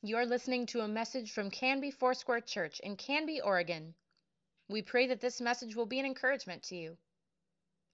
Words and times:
You're 0.00 0.26
listening 0.26 0.66
to 0.66 0.82
a 0.82 0.88
message 0.88 1.32
from 1.32 1.50
Canby 1.50 1.90
Foursquare 1.90 2.40
Church 2.40 2.78
in 2.78 2.94
Canby, 2.94 3.40
Oregon. 3.40 3.94
We 4.68 4.80
pray 4.80 5.08
that 5.08 5.20
this 5.20 5.40
message 5.40 5.74
will 5.74 5.86
be 5.86 5.98
an 5.98 6.06
encouragement 6.06 6.62
to 6.64 6.76
you. 6.76 6.96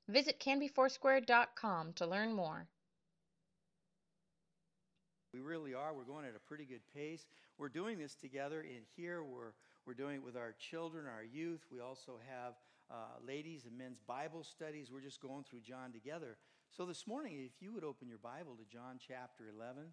Visit 0.09 0.39
canbyfoursquare.com 0.39 1.95
to 1.95 2.07
learn 2.07 2.35
more. 2.35 2.67
We 5.33 5.41
really 5.41 5.73
are. 5.73 5.95
We're 5.95 6.05
going 6.05 6.27
at 6.27 6.37
a 6.37 6.47
pretty 6.47 6.67
good 6.67 6.83
pace. 6.95 7.25
We're 7.57 7.71
doing 7.71 7.99
this 7.99 8.15
together 8.15 8.61
in 8.61 8.83
here. 8.97 9.25
We're, 9.25 9.55
we're 9.87 9.95
doing 9.95 10.17
it 10.17 10.23
with 10.23 10.37
our 10.37 10.55
children, 10.59 11.07
our 11.07 11.25
youth. 11.25 11.65
We 11.73 11.81
also 11.81 12.21
have 12.29 12.53
uh, 12.91 13.17
ladies 13.27 13.65
and 13.65 13.79
men's 13.79 14.01
Bible 14.07 14.45
studies. 14.45 14.91
We're 14.93 15.01
just 15.01 15.23
going 15.23 15.45
through 15.45 15.61
John 15.61 15.91
together. 15.91 16.37
So 16.71 16.85
this 16.85 17.07
morning, 17.07 17.33
if 17.47 17.63
you 17.63 17.73
would 17.73 17.83
open 17.83 18.09
your 18.09 18.19
Bible 18.19 18.57
to 18.57 18.65
John 18.71 18.99
chapter 19.01 19.45
11. 19.59 19.85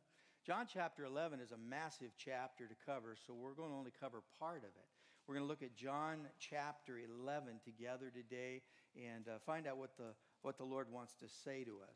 John 0.43 0.65
chapter 0.71 1.05
11 1.05 1.39
is 1.39 1.51
a 1.51 1.57
massive 1.57 2.13
chapter 2.17 2.65
to 2.65 2.73
cover, 2.83 3.15
so 3.27 3.33
we're 3.33 3.53
going 3.53 3.69
to 3.69 3.75
only 3.75 3.91
cover 3.99 4.23
part 4.39 4.63
of 4.63 4.69
it. 4.69 4.89
We're 5.27 5.35
going 5.35 5.45
to 5.45 5.49
look 5.49 5.61
at 5.61 5.75
John 5.75 6.21
chapter 6.39 6.97
11 6.97 7.59
together 7.63 8.11
today 8.11 8.63
and 8.95 9.27
uh, 9.27 9.37
find 9.45 9.67
out 9.67 9.77
what 9.77 9.95
the, 9.97 10.15
what 10.41 10.57
the 10.57 10.63
Lord 10.63 10.87
wants 10.91 11.13
to 11.17 11.25
say 11.45 11.63
to 11.63 11.73
us. 11.83 11.95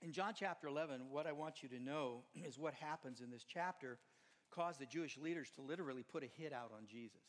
In 0.00 0.12
John 0.12 0.32
chapter 0.34 0.68
11, 0.68 1.02
what 1.10 1.26
I 1.26 1.32
want 1.32 1.62
you 1.62 1.68
to 1.68 1.78
know 1.78 2.22
is 2.34 2.58
what 2.58 2.72
happens 2.72 3.20
in 3.20 3.30
this 3.30 3.44
chapter 3.44 3.98
caused 4.50 4.80
the 4.80 4.86
Jewish 4.86 5.18
leaders 5.18 5.50
to 5.56 5.60
literally 5.60 6.02
put 6.02 6.24
a 6.24 6.28
hit 6.42 6.54
out 6.54 6.72
on 6.74 6.86
Jesus. 6.90 7.20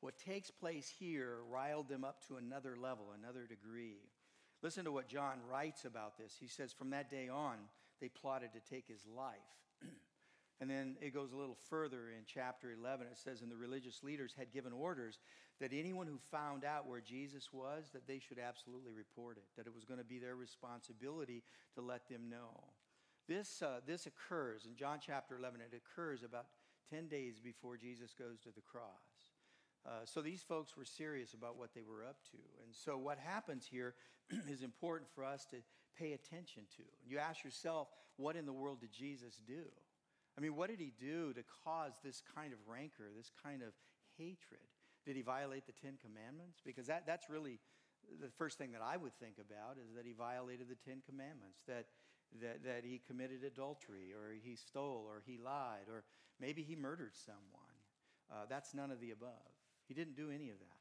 What 0.00 0.16
takes 0.16 0.50
place 0.50 0.90
here 0.98 1.40
riled 1.46 1.90
them 1.90 2.04
up 2.04 2.26
to 2.28 2.36
another 2.36 2.74
level, 2.80 3.12
another 3.14 3.46
degree. 3.46 3.98
Listen 4.62 4.84
to 4.84 4.92
what 4.92 5.08
John 5.08 5.38
writes 5.50 5.84
about 5.84 6.18
this. 6.18 6.36
He 6.38 6.48
says, 6.48 6.72
From 6.72 6.90
that 6.90 7.10
day 7.10 7.28
on, 7.28 7.56
they 8.00 8.08
plotted 8.08 8.50
to 8.52 8.60
take 8.60 8.86
his 8.86 9.06
life. 9.06 9.36
And 10.62 10.68
then 10.68 10.96
it 11.00 11.14
goes 11.14 11.32
a 11.32 11.36
little 11.36 11.56
further 11.70 12.10
in 12.10 12.24
chapter 12.26 12.70
11. 12.70 13.06
It 13.06 13.16
says, 13.16 13.40
And 13.40 13.50
the 13.50 13.56
religious 13.56 14.02
leaders 14.02 14.34
had 14.36 14.52
given 14.52 14.74
orders 14.74 15.18
that 15.58 15.72
anyone 15.72 16.06
who 16.06 16.18
found 16.30 16.66
out 16.66 16.86
where 16.86 17.00
Jesus 17.00 17.48
was, 17.50 17.88
that 17.94 18.06
they 18.06 18.18
should 18.18 18.38
absolutely 18.38 18.92
report 18.92 19.38
it, 19.38 19.44
that 19.56 19.66
it 19.66 19.74
was 19.74 19.86
going 19.86 20.00
to 20.00 20.04
be 20.04 20.18
their 20.18 20.36
responsibility 20.36 21.42
to 21.76 21.80
let 21.80 22.06
them 22.10 22.28
know. 22.28 22.64
This, 23.26 23.62
uh, 23.62 23.80
this 23.86 24.06
occurs 24.06 24.66
in 24.66 24.76
John 24.76 24.98
chapter 25.00 25.38
11. 25.38 25.60
It 25.60 25.74
occurs 25.76 26.22
about 26.22 26.46
10 26.90 27.08
days 27.08 27.40
before 27.42 27.76
Jesus 27.76 28.12
goes 28.12 28.38
to 28.40 28.50
the 28.54 28.60
cross. 28.60 29.09
Uh, 29.86 30.04
so 30.04 30.20
these 30.20 30.42
folks 30.42 30.76
were 30.76 30.84
serious 30.84 31.32
about 31.32 31.56
what 31.56 31.74
they 31.74 31.82
were 31.82 32.04
up 32.04 32.16
to. 32.30 32.38
And 32.64 32.74
so 32.74 32.98
what 32.98 33.18
happens 33.18 33.66
here 33.70 33.94
is 34.50 34.62
important 34.62 35.10
for 35.14 35.24
us 35.24 35.46
to 35.50 35.56
pay 35.98 36.12
attention 36.12 36.64
to. 36.76 36.82
You 37.06 37.18
ask 37.18 37.44
yourself, 37.44 37.88
what 38.16 38.36
in 38.36 38.46
the 38.46 38.52
world 38.52 38.80
did 38.80 38.92
Jesus 38.92 39.40
do? 39.46 39.64
I 40.36 40.40
mean, 40.40 40.54
what 40.54 40.70
did 40.70 40.80
he 40.80 40.92
do 40.98 41.32
to 41.32 41.42
cause 41.64 41.92
this 42.04 42.22
kind 42.34 42.52
of 42.52 42.58
rancor, 42.66 43.10
this 43.16 43.30
kind 43.42 43.62
of 43.62 43.72
hatred? 44.16 44.68
Did 45.06 45.16
he 45.16 45.22
violate 45.22 45.66
the 45.66 45.72
Ten 45.72 45.94
Commandments? 46.00 46.60
Because 46.64 46.86
that, 46.86 47.04
that's 47.06 47.28
really 47.28 47.58
the 48.20 48.28
first 48.28 48.58
thing 48.58 48.72
that 48.72 48.82
I 48.82 48.96
would 48.96 49.14
think 49.18 49.36
about 49.38 49.76
is 49.76 49.94
that 49.96 50.04
he 50.04 50.12
violated 50.12 50.68
the 50.68 50.76
Ten 50.76 51.02
Commandments, 51.08 51.60
that, 51.66 51.86
that, 52.40 52.64
that 52.64 52.84
he 52.84 53.00
committed 53.06 53.44
adultery, 53.44 54.12
or 54.12 54.32
he 54.32 54.56
stole, 54.56 55.06
or 55.08 55.22
he 55.26 55.38
lied, 55.38 55.88
or 55.88 56.04
maybe 56.40 56.62
he 56.62 56.76
murdered 56.76 57.12
someone. 57.14 57.76
Uh, 58.30 58.46
that's 58.48 58.74
none 58.74 58.90
of 58.90 59.00
the 59.00 59.10
above. 59.10 59.59
He 59.90 59.94
didn't 59.94 60.14
do 60.14 60.30
any 60.30 60.50
of 60.50 60.58
that. 60.60 60.78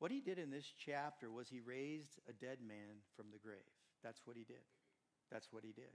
What 0.00 0.10
he 0.10 0.20
did 0.20 0.36
in 0.36 0.50
this 0.50 0.66
chapter 0.84 1.30
was 1.30 1.48
he 1.48 1.60
raised 1.60 2.18
a 2.28 2.32
dead 2.32 2.58
man 2.66 3.06
from 3.14 3.26
the 3.30 3.38
grave. 3.38 3.70
That's 4.02 4.22
what 4.24 4.36
he 4.36 4.42
did. 4.42 4.66
That's 5.30 5.52
what 5.52 5.62
he 5.62 5.70
did. 5.70 5.94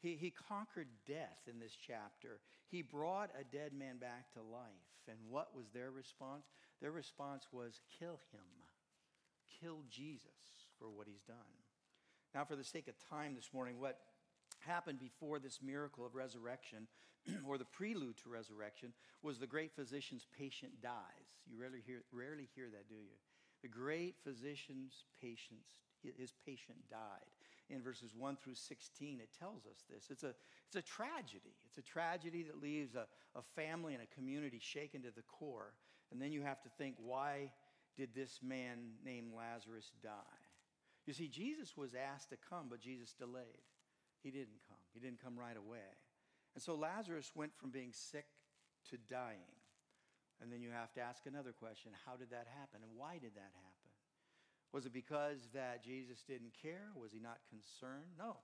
He, 0.00 0.16
he 0.16 0.30
conquered 0.30 0.88
death 1.06 1.44
in 1.46 1.60
this 1.60 1.76
chapter. 1.76 2.40
He 2.70 2.80
brought 2.80 3.28
a 3.38 3.44
dead 3.44 3.74
man 3.74 3.98
back 3.98 4.32
to 4.32 4.40
life. 4.40 4.88
And 5.06 5.18
what 5.28 5.54
was 5.54 5.66
their 5.68 5.90
response? 5.90 6.44
Their 6.80 6.92
response 6.92 7.46
was 7.52 7.82
kill 7.98 8.20
him, 8.32 8.48
kill 9.60 9.80
Jesus 9.90 10.64
for 10.78 10.88
what 10.88 11.06
he's 11.06 11.20
done. 11.20 11.36
Now, 12.34 12.46
for 12.46 12.56
the 12.56 12.64
sake 12.64 12.88
of 12.88 12.94
time 13.10 13.34
this 13.34 13.50
morning, 13.52 13.78
what 13.78 13.98
happened 14.66 14.98
before 14.98 15.38
this 15.38 15.60
miracle 15.62 16.04
of 16.04 16.14
resurrection, 16.14 16.86
or 17.46 17.58
the 17.58 17.64
prelude 17.64 18.16
to 18.22 18.30
resurrection, 18.30 18.92
was 19.22 19.38
the 19.38 19.46
great 19.46 19.72
physician's 19.74 20.26
patient 20.36 20.72
dies. 20.82 21.36
You 21.50 21.60
rarely 21.60 21.82
hear, 21.86 22.02
rarely 22.12 22.48
hear 22.54 22.68
that, 22.70 22.88
do 22.88 22.94
you? 22.94 23.16
The 23.62 23.68
great 23.68 24.16
physician's 24.24 25.04
patients 25.20 25.76
his 26.18 26.32
patient 26.44 26.78
died. 26.90 27.30
In 27.70 27.80
verses 27.80 28.12
1 28.16 28.36
through 28.42 28.56
16, 28.56 29.20
it 29.20 29.28
tells 29.38 29.66
us 29.66 29.84
this. 29.88 30.08
It's 30.10 30.24
a, 30.24 30.34
it's 30.66 30.76
a 30.76 30.82
tragedy. 30.82 31.54
It's 31.66 31.78
a 31.78 31.82
tragedy 31.82 32.42
that 32.42 32.60
leaves 32.60 32.94
a, 32.94 33.06
a 33.36 33.42
family 33.54 33.94
and 33.94 34.02
a 34.02 34.14
community 34.14 34.58
shaken 34.60 35.02
to 35.02 35.10
the 35.10 35.22
core. 35.22 35.72
And 36.10 36.20
then 36.20 36.32
you 36.32 36.42
have 36.42 36.60
to 36.62 36.68
think, 36.76 36.96
why 36.98 37.50
did 37.96 38.10
this 38.14 38.40
man 38.42 38.78
named 39.04 39.32
Lazarus 39.36 39.92
die? 40.02 40.10
You 41.06 41.14
see, 41.14 41.28
Jesus 41.28 41.76
was 41.76 41.90
asked 41.94 42.30
to 42.30 42.36
come, 42.36 42.66
but 42.68 42.80
Jesus 42.80 43.14
delayed. 43.18 43.62
He 44.22 44.30
didn't 44.30 44.62
come, 44.68 44.78
he 44.92 45.00
didn't 45.00 45.22
come 45.22 45.38
right 45.38 45.56
away. 45.56 45.90
And 46.54 46.62
so 46.62 46.74
Lazarus 46.74 47.32
went 47.34 47.54
from 47.56 47.70
being 47.70 47.92
sick 47.92 48.26
to 48.90 48.96
dying. 49.10 49.56
And 50.40 50.52
then 50.52 50.60
you 50.60 50.70
have 50.70 50.92
to 50.94 51.00
ask 51.00 51.26
another 51.26 51.52
question 51.52 51.92
how 52.04 52.16
did 52.16 52.30
that 52.30 52.46
happen? 52.58 52.80
And 52.82 52.90
why 52.96 53.14
did 53.14 53.34
that 53.34 53.52
happen? 53.54 53.90
Was 54.72 54.86
it 54.86 54.92
because 54.92 55.48
that 55.54 55.84
Jesus 55.84 56.22
didn't 56.26 56.52
care? 56.60 56.90
Was 56.96 57.12
he 57.12 57.20
not 57.20 57.38
concerned? 57.48 58.16
No. 58.18 58.36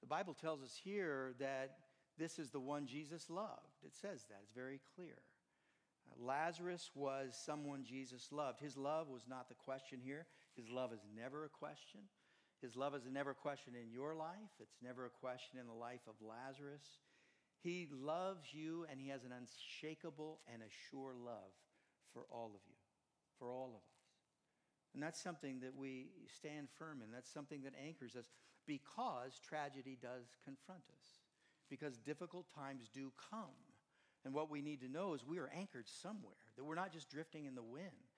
The 0.00 0.06
Bible 0.06 0.34
tells 0.34 0.62
us 0.62 0.78
here 0.82 1.34
that 1.40 1.76
this 2.18 2.38
is 2.38 2.50
the 2.50 2.60
one 2.60 2.86
Jesus 2.86 3.30
loved. 3.30 3.80
It 3.84 3.94
says 3.94 4.24
that, 4.28 4.40
it's 4.42 4.52
very 4.54 4.80
clear. 4.94 5.18
Uh, 6.06 6.24
Lazarus 6.24 6.90
was 6.94 7.38
someone 7.44 7.84
Jesus 7.84 8.28
loved. 8.30 8.60
His 8.60 8.76
love 8.76 9.08
was 9.08 9.26
not 9.28 9.48
the 9.48 9.54
question 9.54 10.00
here. 10.02 10.26
His 10.54 10.68
love 10.68 10.92
is 10.92 11.00
never 11.16 11.44
a 11.44 11.48
question. 11.48 12.00
His 12.62 12.76
love 12.76 12.94
is 12.94 13.02
never 13.10 13.30
a 13.30 13.34
question 13.34 13.74
in 13.74 13.90
your 13.90 14.14
life, 14.14 14.52
it's 14.60 14.76
never 14.82 15.06
a 15.06 15.10
question 15.10 15.58
in 15.58 15.66
the 15.66 15.72
life 15.72 16.02
of 16.06 16.14
Lazarus. 16.20 16.98
He 17.62 17.88
loves 17.92 18.52
you, 18.52 18.86
and 18.90 18.98
he 19.00 19.08
has 19.08 19.24
an 19.24 19.32
unshakable 19.32 20.40
and 20.52 20.62
a 20.62 20.72
sure 20.90 21.14
love 21.14 21.52
for 22.12 22.24
all 22.30 22.52
of 22.54 22.60
you, 22.66 22.76
for 23.38 23.50
all 23.50 23.68
of 23.74 23.82
us. 23.82 24.00
And 24.94 25.02
that's 25.02 25.20
something 25.20 25.60
that 25.60 25.76
we 25.76 26.08
stand 26.38 26.68
firm 26.78 27.02
in. 27.04 27.12
That's 27.12 27.30
something 27.30 27.62
that 27.62 27.74
anchors 27.84 28.16
us 28.16 28.26
because 28.66 29.40
tragedy 29.46 29.98
does 30.00 30.36
confront 30.44 30.82
us, 30.90 31.04
because 31.68 31.98
difficult 31.98 32.46
times 32.54 32.88
do 32.92 33.12
come. 33.30 33.56
And 34.24 34.34
what 34.34 34.50
we 34.50 34.60
need 34.60 34.80
to 34.80 34.88
know 34.88 35.14
is 35.14 35.24
we 35.24 35.38
are 35.38 35.50
anchored 35.56 35.88
somewhere, 35.88 36.36
that 36.56 36.64
we're 36.64 36.74
not 36.74 36.92
just 36.92 37.08
drifting 37.08 37.46
in 37.46 37.54
the 37.54 37.62
wind, 37.62 38.09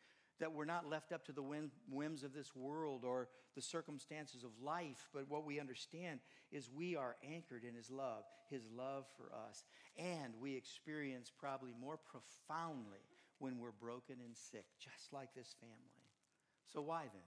that 0.43 0.53
we're 0.53 0.65
not 0.65 0.91
left 0.91 1.13
up 1.13 1.25
to 1.25 1.33
the 1.33 1.45
whims 1.89 2.25
of 2.25 2.35
this 2.35 2.51
world 2.57 3.05
or 3.05 3.29
the 3.55 3.63
circumstances 3.63 4.43
of 4.43 4.51
life, 4.61 5.09
but 5.15 5.31
what 5.31 5.47
we 5.47 5.61
understand 5.61 6.19
is 6.51 6.69
we 6.69 6.97
are 6.97 7.15
anchored 7.25 7.63
in 7.63 7.77
His 7.77 7.93
love, 7.93 8.25
His 8.51 8.65
love 8.77 9.05
for 9.17 9.33
us. 9.49 9.63
And 9.97 10.35
we 10.41 10.57
experience 10.57 11.31
probably 11.31 11.71
more 11.81 11.97
profoundly 11.97 13.07
when 13.39 13.61
we're 13.61 13.71
broken 13.71 14.17
and 14.25 14.37
sick, 14.37 14.65
just 14.81 15.13
like 15.13 15.33
this 15.33 15.55
family. 15.61 16.11
So, 16.73 16.81
why 16.83 17.03
then? 17.03 17.23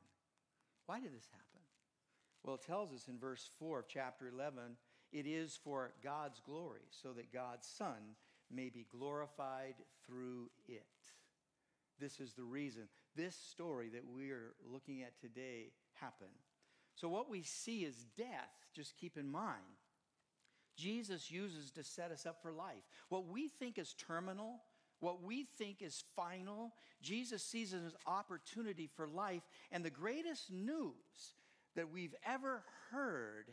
Why 0.85 0.99
did 0.99 1.15
this 1.15 1.29
happen? 1.31 1.61
Well, 2.43 2.55
it 2.55 2.65
tells 2.67 2.91
us 2.91 3.07
in 3.07 3.17
verse 3.17 3.49
4 3.59 3.79
of 3.79 3.87
chapter 3.87 4.27
11 4.27 4.75
it 5.13 5.25
is 5.25 5.57
for 5.63 5.93
God's 6.03 6.41
glory, 6.45 6.81
so 6.89 7.13
that 7.13 7.31
God's 7.31 7.65
Son 7.65 8.17
may 8.51 8.67
be 8.67 8.85
glorified 8.91 9.75
through 10.05 10.49
it. 10.67 10.83
This 11.97 12.19
is 12.19 12.33
the 12.33 12.43
reason. 12.43 12.89
This 13.15 13.35
story 13.35 13.89
that 13.89 14.03
we 14.05 14.31
are 14.31 14.53
looking 14.71 15.01
at 15.01 15.19
today 15.19 15.71
happen. 15.93 16.27
So, 16.95 17.09
what 17.09 17.29
we 17.29 17.43
see 17.43 17.83
is 17.83 18.05
death, 18.17 18.51
just 18.73 18.97
keep 18.97 19.17
in 19.17 19.29
mind, 19.29 19.61
Jesus 20.75 21.31
uses 21.31 21.71
to 21.71 21.83
set 21.83 22.11
us 22.11 22.25
up 22.25 22.41
for 22.41 22.51
life. 22.51 22.83
What 23.09 23.27
we 23.27 23.47
think 23.47 23.77
is 23.77 23.93
terminal, 23.93 24.61
what 24.99 25.23
we 25.23 25.47
think 25.57 25.81
is 25.81 26.03
final, 26.15 26.73
Jesus 27.01 27.43
sees 27.43 27.73
as 27.73 27.95
opportunity 28.05 28.89
for 28.93 29.07
life. 29.07 29.43
And 29.71 29.83
the 29.83 29.89
greatest 29.89 30.51
news 30.51 31.35
that 31.75 31.91
we've 31.91 32.15
ever 32.25 32.63
heard 32.91 33.51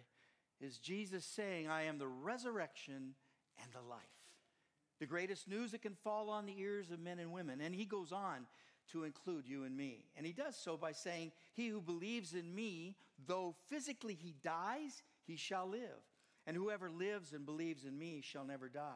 is 0.60 0.78
Jesus 0.78 1.24
saying, 1.24 1.68
I 1.68 1.84
am 1.84 1.98
the 1.98 2.08
resurrection 2.08 3.14
and 3.62 3.72
the 3.72 3.88
life. 3.88 4.00
The 5.00 5.06
greatest 5.06 5.48
news 5.48 5.72
that 5.72 5.82
can 5.82 5.96
fall 6.04 6.30
on 6.30 6.46
the 6.46 6.58
ears 6.60 6.90
of 6.90 7.00
men 7.00 7.18
and 7.18 7.32
women. 7.32 7.60
And 7.60 7.74
he 7.74 7.84
goes 7.84 8.12
on 8.12 8.46
to 8.92 9.04
include 9.04 9.46
you 9.46 9.64
and 9.64 9.76
me. 9.76 10.04
And 10.16 10.26
he 10.26 10.32
does 10.32 10.56
so 10.56 10.76
by 10.76 10.92
saying, 10.92 11.32
He 11.54 11.68
who 11.68 11.80
believes 11.80 12.34
in 12.34 12.54
me, 12.54 12.96
though 13.26 13.54
physically 13.68 14.14
he 14.14 14.34
dies, 14.42 15.02
he 15.26 15.36
shall 15.36 15.68
live. 15.68 16.02
And 16.46 16.56
whoever 16.56 16.90
lives 16.90 17.32
and 17.32 17.46
believes 17.46 17.84
in 17.84 17.98
me 17.98 18.20
shall 18.22 18.44
never 18.44 18.68
die. 18.68 18.90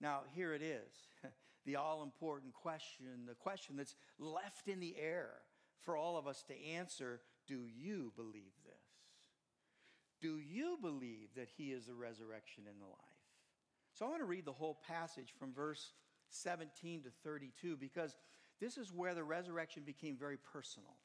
Now, 0.00 0.20
here 0.34 0.52
it 0.54 0.62
is 0.62 1.08
the 1.66 1.76
all 1.76 2.02
important 2.02 2.54
question, 2.54 3.06
the 3.26 3.34
question 3.34 3.76
that's 3.76 3.94
left 4.18 4.68
in 4.68 4.80
the 4.80 4.96
air 4.98 5.30
for 5.80 5.96
all 5.96 6.16
of 6.16 6.26
us 6.26 6.42
to 6.48 6.64
answer 6.64 7.20
do 7.46 7.66
you 7.66 8.12
believe 8.16 8.52
this? 8.64 8.74
Do 10.20 10.38
you 10.38 10.78
believe 10.80 11.28
that 11.34 11.48
he 11.56 11.72
is 11.72 11.86
the 11.86 11.94
resurrection 11.94 12.64
and 12.68 12.80
the 12.80 12.86
life? 12.86 12.96
So 13.94 14.06
I 14.06 14.08
want 14.08 14.20
to 14.20 14.26
read 14.26 14.44
the 14.44 14.52
whole 14.52 14.78
passage 14.86 15.34
from 15.38 15.52
verse 15.52 15.92
17 16.28 17.02
to 17.02 17.10
32 17.24 17.76
because 17.76 18.14
this 18.60 18.76
is 18.76 18.92
where 18.92 19.14
the 19.14 19.24
resurrection 19.24 19.82
became 19.84 20.16
very 20.16 20.36
personal. 20.36 20.96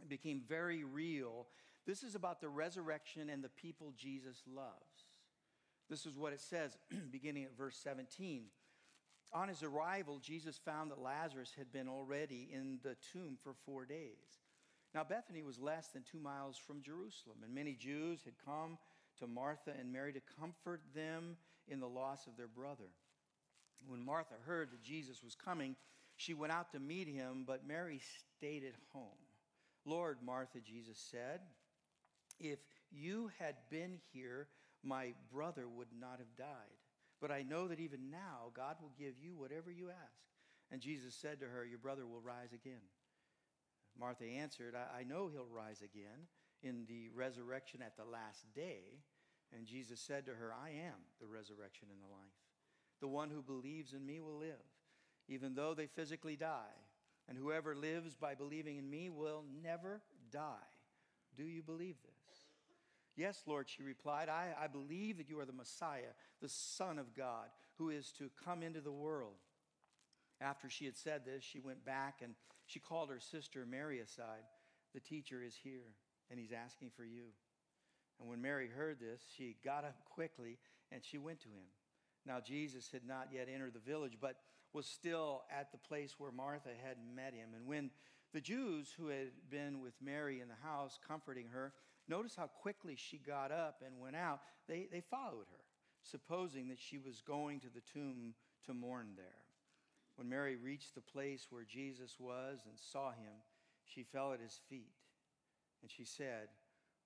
It 0.00 0.08
became 0.08 0.42
very 0.48 0.84
real. 0.84 1.46
This 1.86 2.02
is 2.02 2.14
about 2.14 2.40
the 2.40 2.48
resurrection 2.48 3.30
and 3.30 3.42
the 3.42 3.48
people 3.48 3.92
Jesus 3.96 4.42
loves. 4.46 5.06
This 5.88 6.06
is 6.06 6.18
what 6.18 6.32
it 6.32 6.40
says, 6.40 6.76
beginning 7.10 7.44
at 7.44 7.56
verse 7.56 7.76
17. 7.82 8.44
On 9.32 9.48
his 9.48 9.62
arrival, 9.62 10.18
Jesus 10.18 10.58
found 10.64 10.90
that 10.90 11.02
Lazarus 11.02 11.52
had 11.56 11.72
been 11.72 11.88
already 11.88 12.48
in 12.52 12.78
the 12.82 12.96
tomb 13.12 13.36
for 13.42 13.54
four 13.64 13.84
days. 13.84 14.40
Now, 14.94 15.04
Bethany 15.04 15.42
was 15.42 15.58
less 15.58 15.88
than 15.88 16.02
two 16.02 16.18
miles 16.18 16.56
from 16.56 16.80
Jerusalem, 16.80 17.38
and 17.44 17.54
many 17.54 17.74
Jews 17.74 18.20
had 18.24 18.34
come 18.44 18.78
to 19.18 19.26
Martha 19.26 19.72
and 19.78 19.92
Mary 19.92 20.12
to 20.12 20.20
comfort 20.40 20.80
them 20.94 21.36
in 21.68 21.80
the 21.80 21.88
loss 21.88 22.26
of 22.26 22.36
their 22.36 22.48
brother. 22.48 22.90
When 23.86 24.04
Martha 24.04 24.34
heard 24.46 24.70
that 24.70 24.82
Jesus 24.82 25.22
was 25.22 25.34
coming, 25.34 25.76
she 26.16 26.34
went 26.34 26.52
out 26.52 26.72
to 26.72 26.80
meet 26.80 27.08
him, 27.08 27.44
but 27.46 27.66
Mary 27.66 28.00
stayed 28.36 28.64
at 28.64 28.74
home. 28.92 29.04
Lord, 29.84 30.18
Martha, 30.24 30.58
Jesus 30.60 30.98
said, 31.10 31.40
if 32.38 32.58
you 32.90 33.30
had 33.38 33.54
been 33.70 33.98
here, 34.12 34.48
my 34.82 35.14
brother 35.32 35.68
would 35.68 35.88
not 35.98 36.18
have 36.18 36.36
died. 36.36 36.76
But 37.20 37.30
I 37.30 37.42
know 37.42 37.68
that 37.68 37.80
even 37.80 38.10
now 38.10 38.50
God 38.54 38.76
will 38.80 38.92
give 38.98 39.14
you 39.18 39.36
whatever 39.36 39.70
you 39.70 39.88
ask. 39.88 40.26
And 40.70 40.80
Jesus 40.80 41.14
said 41.14 41.40
to 41.40 41.46
her, 41.46 41.64
Your 41.64 41.78
brother 41.78 42.06
will 42.06 42.20
rise 42.20 42.52
again. 42.52 42.82
Martha 43.98 44.24
answered, 44.24 44.74
I, 44.74 45.00
I 45.00 45.04
know 45.04 45.28
he'll 45.28 45.48
rise 45.50 45.80
again 45.80 46.28
in 46.62 46.84
the 46.88 47.08
resurrection 47.14 47.80
at 47.80 47.96
the 47.96 48.04
last 48.04 48.44
day. 48.54 49.00
And 49.56 49.66
Jesus 49.66 50.00
said 50.00 50.26
to 50.26 50.32
her, 50.32 50.52
I 50.52 50.70
am 50.70 50.98
the 51.20 51.26
resurrection 51.26 51.88
and 51.90 52.00
the 52.00 52.12
life. 52.12 52.36
The 53.00 53.08
one 53.08 53.30
who 53.30 53.42
believes 53.42 53.92
in 53.92 54.04
me 54.04 54.20
will 54.20 54.38
live, 54.38 54.64
even 55.28 55.54
though 55.54 55.74
they 55.74 55.86
physically 55.86 56.36
die. 56.36 56.74
And 57.28 57.36
whoever 57.36 57.74
lives 57.74 58.14
by 58.14 58.34
believing 58.34 58.78
in 58.78 58.88
me 58.88 59.10
will 59.10 59.44
never 59.62 60.00
die. 60.30 60.68
Do 61.36 61.44
you 61.44 61.62
believe 61.62 61.96
this? 62.02 62.12
Yes, 63.16 63.42
Lord, 63.46 63.68
she 63.68 63.82
replied, 63.82 64.28
I, 64.28 64.54
I 64.62 64.66
believe 64.66 65.16
that 65.16 65.28
you 65.28 65.40
are 65.40 65.46
the 65.46 65.52
Messiah, 65.52 66.12
the 66.40 66.48
Son 66.48 66.98
of 66.98 67.16
God, 67.16 67.46
who 67.78 67.88
is 67.88 68.12
to 68.18 68.30
come 68.44 68.62
into 68.62 68.80
the 68.80 68.92
world. 68.92 69.36
After 70.40 70.68
she 70.68 70.84
had 70.84 70.96
said 70.96 71.24
this, 71.24 71.42
she 71.42 71.58
went 71.58 71.84
back 71.84 72.20
and 72.22 72.34
she 72.66 72.78
called 72.78 73.08
her 73.08 73.20
sister 73.20 73.64
Mary 73.68 74.00
aside. 74.00 74.44
The 74.94 75.00
teacher 75.00 75.42
is 75.42 75.56
here, 75.62 75.94
and 76.30 76.38
he's 76.38 76.52
asking 76.52 76.90
for 76.94 77.04
you. 77.04 77.28
And 78.20 78.28
when 78.28 78.42
Mary 78.42 78.68
heard 78.68 78.98
this, 79.00 79.22
she 79.36 79.56
got 79.64 79.84
up 79.84 79.96
quickly 80.04 80.58
and 80.92 81.02
she 81.04 81.18
went 81.18 81.40
to 81.40 81.48
him. 81.48 81.66
Now, 82.26 82.40
Jesus 82.40 82.90
had 82.92 83.06
not 83.06 83.28
yet 83.32 83.48
entered 83.52 83.74
the 83.74 83.90
village, 83.90 84.18
but 84.20 84.36
was 84.76 84.86
still 84.86 85.42
at 85.50 85.72
the 85.72 85.78
place 85.78 86.16
where 86.18 86.30
Martha 86.30 86.68
had 86.84 86.98
met 87.16 87.32
him. 87.32 87.48
And 87.56 87.66
when 87.66 87.90
the 88.34 88.42
Jews 88.42 88.92
who 88.98 89.08
had 89.08 89.30
been 89.50 89.80
with 89.80 89.94
Mary 90.02 90.42
in 90.42 90.48
the 90.48 90.68
house 90.68 90.98
comforting 91.08 91.48
her, 91.48 91.72
noticed 92.06 92.36
how 92.36 92.48
quickly 92.48 92.94
she 92.94 93.16
got 93.16 93.50
up 93.50 93.82
and 93.84 93.98
went 93.98 94.16
out, 94.16 94.40
they, 94.68 94.86
they 94.92 95.00
followed 95.00 95.46
her, 95.50 95.64
supposing 96.02 96.68
that 96.68 96.78
she 96.78 96.98
was 96.98 97.22
going 97.22 97.58
to 97.60 97.68
the 97.74 97.80
tomb 97.80 98.34
to 98.66 98.74
mourn 98.74 99.08
there. 99.16 99.24
When 100.16 100.28
Mary 100.28 100.56
reached 100.56 100.94
the 100.94 101.00
place 101.00 101.46
where 101.48 101.64
Jesus 101.64 102.16
was 102.20 102.58
and 102.66 102.78
saw 102.78 103.12
him, 103.12 103.32
she 103.86 104.02
fell 104.02 104.34
at 104.34 104.40
his 104.40 104.60
feet. 104.68 104.92
And 105.80 105.90
she 105.90 106.04
said, 106.04 106.48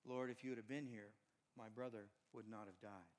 Lord, 0.05 0.29
if 0.29 0.43
you 0.43 0.49
had 0.49 0.67
been 0.67 0.87
here, 0.87 1.13
my 1.57 1.69
brother 1.73 2.07
would 2.33 2.49
not 2.49 2.65
have 2.65 2.81
died. 2.81 3.11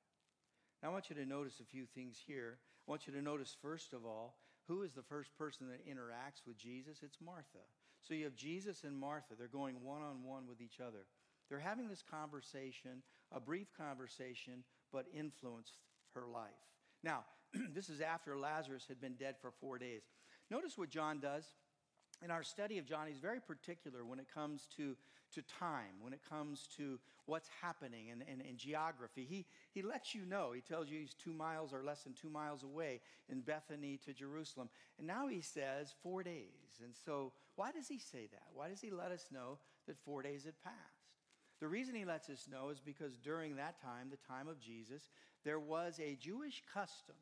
Now, 0.82 0.90
I 0.90 0.92
want 0.92 1.08
you 1.08 1.16
to 1.16 1.24
notice 1.24 1.60
a 1.60 1.64
few 1.64 1.86
things 1.86 2.18
here. 2.26 2.58
I 2.86 2.90
want 2.90 3.06
you 3.06 3.14
to 3.14 3.22
notice, 3.22 3.56
first 3.62 3.94
of 3.94 4.04
all, 4.04 4.34
who 4.68 4.82
is 4.82 4.92
the 4.92 5.02
first 5.02 5.36
person 5.36 5.66
that 5.68 5.86
interacts 5.86 6.46
with 6.46 6.56
Jesus? 6.56 6.98
It's 7.02 7.18
Martha. 7.24 7.64
So 8.00 8.14
you 8.14 8.24
have 8.24 8.36
Jesus 8.36 8.84
and 8.84 8.98
Martha. 8.98 9.34
They're 9.38 9.48
going 9.48 9.82
one 9.82 10.02
on 10.02 10.22
one 10.24 10.46
with 10.48 10.60
each 10.60 10.80
other. 10.80 11.06
They're 11.48 11.58
having 11.58 11.88
this 11.88 12.02
conversation, 12.08 13.02
a 13.32 13.40
brief 13.40 13.68
conversation, 13.76 14.64
but 14.92 15.06
influenced 15.14 15.78
her 16.14 16.26
life. 16.26 16.50
Now, 17.02 17.24
this 17.74 17.88
is 17.88 18.00
after 18.00 18.36
Lazarus 18.36 18.86
had 18.88 19.00
been 19.00 19.14
dead 19.14 19.36
for 19.40 19.50
four 19.50 19.78
days. 19.78 20.02
Notice 20.50 20.78
what 20.78 20.90
John 20.90 21.20
does 21.20 21.44
in 22.24 22.30
our 22.30 22.42
study 22.42 22.78
of 22.78 22.86
John, 22.86 23.06
he's 23.08 23.18
very 23.18 23.40
particular 23.40 24.04
when 24.04 24.18
it 24.18 24.26
comes 24.32 24.66
to, 24.76 24.96
to 25.34 25.42
time, 25.42 26.00
when 26.00 26.12
it 26.12 26.20
comes 26.28 26.68
to 26.76 26.98
what's 27.26 27.48
happening 27.60 28.10
and, 28.10 28.22
and, 28.30 28.42
and, 28.46 28.56
geography. 28.58 29.26
He, 29.28 29.46
he 29.72 29.82
lets 29.82 30.14
you 30.14 30.24
know. 30.24 30.52
He 30.52 30.60
tells 30.60 30.88
you 30.88 31.00
he's 31.00 31.14
two 31.14 31.32
miles 31.32 31.72
or 31.72 31.82
less 31.82 32.02
than 32.02 32.14
two 32.14 32.30
miles 32.30 32.62
away 32.62 33.00
in 33.28 33.40
Bethany 33.40 33.98
to 34.04 34.12
Jerusalem. 34.12 34.68
And 34.98 35.06
now 35.06 35.28
he 35.28 35.40
says 35.40 35.94
four 36.02 36.22
days. 36.22 36.80
And 36.82 36.94
so, 37.04 37.32
why 37.56 37.70
does 37.72 37.88
he 37.88 37.98
say 37.98 38.28
that? 38.32 38.46
Why 38.54 38.68
does 38.68 38.80
he 38.80 38.90
let 38.90 39.12
us 39.12 39.26
know 39.32 39.58
that 39.86 39.98
four 39.98 40.22
days 40.22 40.44
had 40.44 40.60
passed? 40.62 40.76
The 41.60 41.68
reason 41.68 41.94
he 41.94 42.04
lets 42.04 42.28
us 42.28 42.48
know 42.50 42.70
is 42.70 42.80
because 42.80 43.16
during 43.16 43.56
that 43.56 43.80
time, 43.80 44.08
the 44.10 44.32
time 44.32 44.48
of 44.48 44.58
Jesus, 44.58 45.10
there 45.44 45.60
was 45.60 46.00
a 46.00 46.16
Jewish 46.16 46.62
custom 46.72 47.14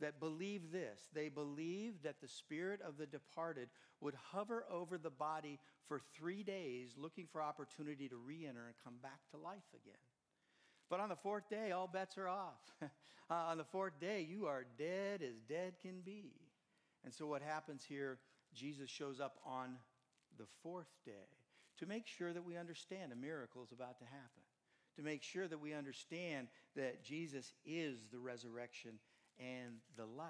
that 0.00 0.20
believe 0.20 0.72
this. 0.72 1.08
They 1.14 1.28
believed 1.28 2.02
that 2.04 2.20
the 2.20 2.28
spirit 2.28 2.80
of 2.86 2.96
the 2.96 3.06
departed 3.06 3.68
would 4.00 4.14
hover 4.32 4.64
over 4.70 4.98
the 4.98 5.10
body 5.10 5.58
for 5.86 6.00
three 6.16 6.42
days, 6.42 6.94
looking 6.96 7.26
for 7.30 7.42
opportunity 7.42 8.08
to 8.08 8.16
re 8.16 8.46
enter 8.46 8.66
and 8.66 8.74
come 8.84 8.94
back 9.02 9.20
to 9.30 9.36
life 9.36 9.68
again. 9.74 9.98
But 10.88 11.00
on 11.00 11.08
the 11.08 11.16
fourth 11.16 11.48
day, 11.48 11.70
all 11.70 11.86
bets 11.86 12.18
are 12.18 12.28
off. 12.28 12.60
uh, 12.82 12.88
on 13.34 13.58
the 13.58 13.64
fourth 13.64 13.98
day, 14.00 14.26
you 14.28 14.46
are 14.46 14.64
dead 14.78 15.22
as 15.22 15.40
dead 15.48 15.74
can 15.80 16.00
be. 16.04 16.32
And 17.04 17.14
so, 17.14 17.26
what 17.26 17.42
happens 17.42 17.84
here, 17.88 18.18
Jesus 18.54 18.90
shows 18.90 19.20
up 19.20 19.38
on 19.46 19.76
the 20.38 20.46
fourth 20.62 20.90
day 21.04 21.28
to 21.78 21.86
make 21.86 22.06
sure 22.06 22.32
that 22.32 22.44
we 22.44 22.56
understand 22.56 23.12
a 23.12 23.16
miracle 23.16 23.62
is 23.62 23.72
about 23.72 23.98
to 23.98 24.04
happen, 24.04 24.42
to 24.96 25.02
make 25.02 25.22
sure 25.22 25.48
that 25.48 25.60
we 25.60 25.72
understand 25.72 26.48
that 26.76 27.04
Jesus 27.04 27.52
is 27.64 27.98
the 28.12 28.18
resurrection 28.18 28.98
and 29.40 29.76
the 29.96 30.06
life. 30.06 30.28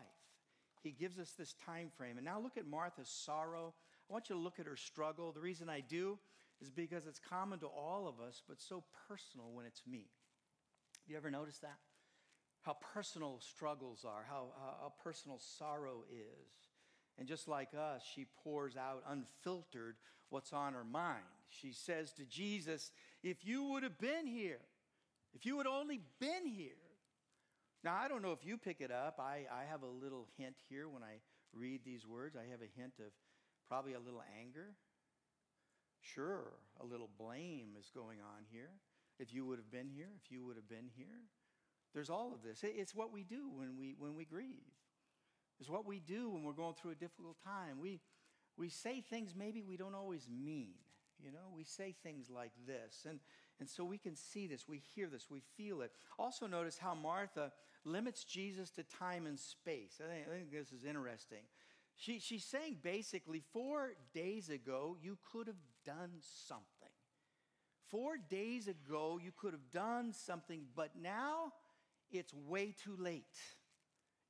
He 0.82 0.92
gives 0.92 1.18
us 1.18 1.32
this 1.36 1.54
time 1.66 1.90
frame. 1.96 2.16
And 2.16 2.24
now 2.24 2.40
look 2.40 2.56
at 2.56 2.66
Martha's 2.66 3.08
sorrow. 3.08 3.74
I 4.08 4.12
want 4.12 4.30
you 4.30 4.36
to 4.36 4.40
look 4.40 4.58
at 4.58 4.66
her 4.66 4.76
struggle. 4.76 5.32
The 5.32 5.40
reason 5.40 5.68
I 5.68 5.80
do 5.80 6.18
is 6.62 6.70
because 6.70 7.06
it's 7.06 7.18
common 7.18 7.58
to 7.60 7.66
all 7.66 8.08
of 8.08 8.20
us, 8.26 8.42
but 8.48 8.60
so 8.60 8.84
personal 9.08 9.50
when 9.52 9.66
it's 9.66 9.82
me. 9.86 10.06
You 11.06 11.16
ever 11.16 11.30
notice 11.30 11.58
that? 11.58 11.78
How 12.62 12.76
personal 12.94 13.40
struggles 13.40 14.04
are, 14.04 14.24
how, 14.28 14.48
how, 14.58 14.92
personal 15.02 15.38
sorrow 15.38 16.04
is. 16.10 16.68
And 17.18 17.26
just 17.26 17.48
like 17.48 17.70
us, 17.74 18.02
she 18.14 18.26
pours 18.44 18.76
out 18.76 19.02
unfiltered 19.08 19.96
what's 20.28 20.52
on 20.52 20.74
her 20.74 20.84
mind. 20.84 21.24
She 21.48 21.72
says 21.72 22.12
to 22.12 22.24
Jesus, 22.24 22.92
If 23.22 23.46
you 23.46 23.64
would 23.64 23.82
have 23.82 23.98
been 23.98 24.26
here, 24.26 24.60
if 25.34 25.46
you 25.46 25.58
had 25.58 25.66
only 25.66 26.00
been 26.20 26.46
here, 26.46 26.72
now, 27.82 27.96
I 27.96 28.08
don't 28.08 28.22
know 28.22 28.32
if 28.32 28.44
you 28.44 28.58
pick 28.58 28.80
it 28.80 28.90
up. 28.90 29.18
I, 29.18 29.46
I 29.50 29.64
have 29.70 29.82
a 29.82 29.86
little 29.86 30.26
hint 30.36 30.56
here 30.68 30.88
when 30.88 31.02
I 31.02 31.20
read 31.54 31.80
these 31.84 32.06
words. 32.06 32.36
I 32.36 32.50
have 32.50 32.60
a 32.60 32.80
hint 32.80 32.94
of 32.98 33.12
probably 33.66 33.94
a 33.94 34.00
little 34.00 34.22
anger. 34.38 34.74
Sure, 36.02 36.52
a 36.80 36.84
little 36.84 37.08
blame 37.18 37.76
is 37.78 37.90
going 37.94 38.18
on 38.20 38.44
here. 38.50 38.70
If 39.18 39.32
you 39.32 39.46
would 39.46 39.58
have 39.58 39.70
been 39.70 39.88
here, 39.88 40.08
if 40.22 40.30
you 40.30 40.44
would 40.44 40.56
have 40.56 40.68
been 40.68 40.90
here. 40.96 41.24
There's 41.94 42.10
all 42.10 42.32
of 42.32 42.42
this. 42.42 42.60
It's 42.62 42.94
what 42.94 43.12
we 43.12 43.24
do 43.24 43.50
when 43.54 43.76
we, 43.78 43.94
when 43.98 44.14
we 44.14 44.24
grieve. 44.24 44.72
It's 45.58 45.68
what 45.68 45.86
we 45.86 46.00
do 46.00 46.30
when 46.30 46.42
we're 46.42 46.52
going 46.52 46.74
through 46.74 46.92
a 46.92 46.94
difficult 46.96 47.36
time. 47.44 47.80
We, 47.80 48.00
we 48.56 48.68
say 48.68 49.00
things 49.00 49.34
maybe 49.36 49.62
we 49.62 49.76
don't 49.76 49.94
always 49.94 50.28
mean. 50.28 50.74
You 51.22 51.32
know, 51.32 51.52
we 51.54 51.64
say 51.64 51.94
things 52.02 52.30
like 52.30 52.52
this. 52.66 53.06
And, 53.08 53.20
and 53.60 53.68
so 53.68 53.84
we 53.84 53.98
can 53.98 54.16
see 54.16 54.46
this, 54.46 54.66
we 54.66 54.82
hear 54.94 55.06
this, 55.06 55.26
we 55.30 55.42
feel 55.56 55.82
it. 55.82 55.92
Also, 56.18 56.46
notice 56.46 56.78
how 56.78 56.94
Martha 56.94 57.52
limits 57.84 58.24
Jesus 58.24 58.70
to 58.70 58.82
time 58.82 59.26
and 59.26 59.38
space. 59.38 60.00
I 60.02 60.12
think, 60.12 60.26
I 60.28 60.34
think 60.34 60.50
this 60.50 60.72
is 60.72 60.84
interesting. 60.84 61.44
She, 61.96 62.18
she's 62.18 62.44
saying 62.44 62.78
basically, 62.82 63.42
four 63.52 63.92
days 64.14 64.48
ago, 64.48 64.96
you 65.02 65.18
could 65.30 65.46
have 65.46 65.62
done 65.84 66.12
something. 66.46 66.64
Four 67.90 68.16
days 68.16 68.68
ago, 68.68 69.20
you 69.22 69.32
could 69.36 69.52
have 69.52 69.70
done 69.70 70.14
something, 70.14 70.62
but 70.74 70.92
now 71.00 71.52
it's 72.10 72.32
way 72.32 72.74
too 72.82 72.96
late. 72.98 73.24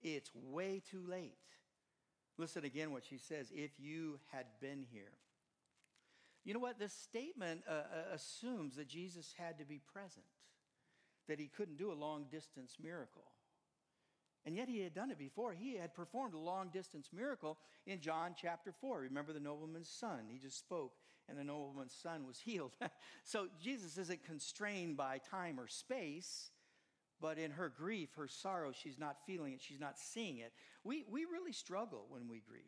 It's 0.03 0.31
way 0.35 0.83
too 0.91 1.05
late. 1.07 1.37
Listen 2.39 2.65
again 2.65 2.91
what 2.91 3.05
she 3.05 3.19
says 3.19 3.53
if 3.55 3.71
you 3.79 4.19
had 4.33 4.47
been 4.61 4.85
here. 4.91 5.13
You 6.50 6.54
know 6.54 6.59
what? 6.59 6.80
This 6.80 6.92
statement 6.92 7.62
uh, 7.71 7.75
uh, 7.75 7.83
assumes 8.12 8.75
that 8.75 8.88
Jesus 8.88 9.33
had 9.38 9.57
to 9.61 9.64
be 9.64 9.80
present, 9.95 10.26
that 11.28 11.38
he 11.38 11.47
couldn't 11.47 11.76
do 11.76 11.92
a 11.92 11.95
long 11.95 12.25
distance 12.28 12.75
miracle. 12.83 13.30
And 14.45 14.57
yet 14.57 14.69
he 14.69 14.80
had 14.80 14.92
done 14.92 15.12
it 15.12 15.19
before. 15.19 15.52
He 15.52 15.76
had 15.76 15.95
performed 15.95 16.35
a 16.35 16.40
long 16.40 16.71
distance 16.71 17.11
miracle 17.12 17.57
in 17.87 18.00
John 18.00 18.35
chapter 18.37 18.73
4. 18.73 18.99
Remember 19.02 19.33
the 19.33 19.38
nobleman's 19.38 19.88
son? 19.88 20.23
He 20.26 20.38
just 20.38 20.59
spoke 20.59 20.95
and 21.28 21.38
the 21.38 21.45
nobleman's 21.45 21.95
son 21.95 22.26
was 22.26 22.40
healed. 22.45 22.73
so 23.23 23.47
Jesus 23.62 23.97
isn't 23.97 24.25
constrained 24.25 24.97
by 24.97 25.19
time 25.30 25.61
or 25.61 25.69
space, 25.69 26.50
but 27.21 27.38
in 27.38 27.52
her 27.52 27.69
grief, 27.69 28.09
her 28.16 28.26
sorrow, 28.26 28.73
she's 28.73 28.99
not 28.99 29.19
feeling 29.25 29.52
it, 29.52 29.61
she's 29.62 29.78
not 29.78 30.00
seeing 30.00 30.38
it. 30.38 30.52
We, 30.83 31.04
we 31.09 31.26
really 31.26 31.52
struggle 31.52 32.07
when 32.09 32.26
we 32.26 32.42
grieve. 32.45 32.64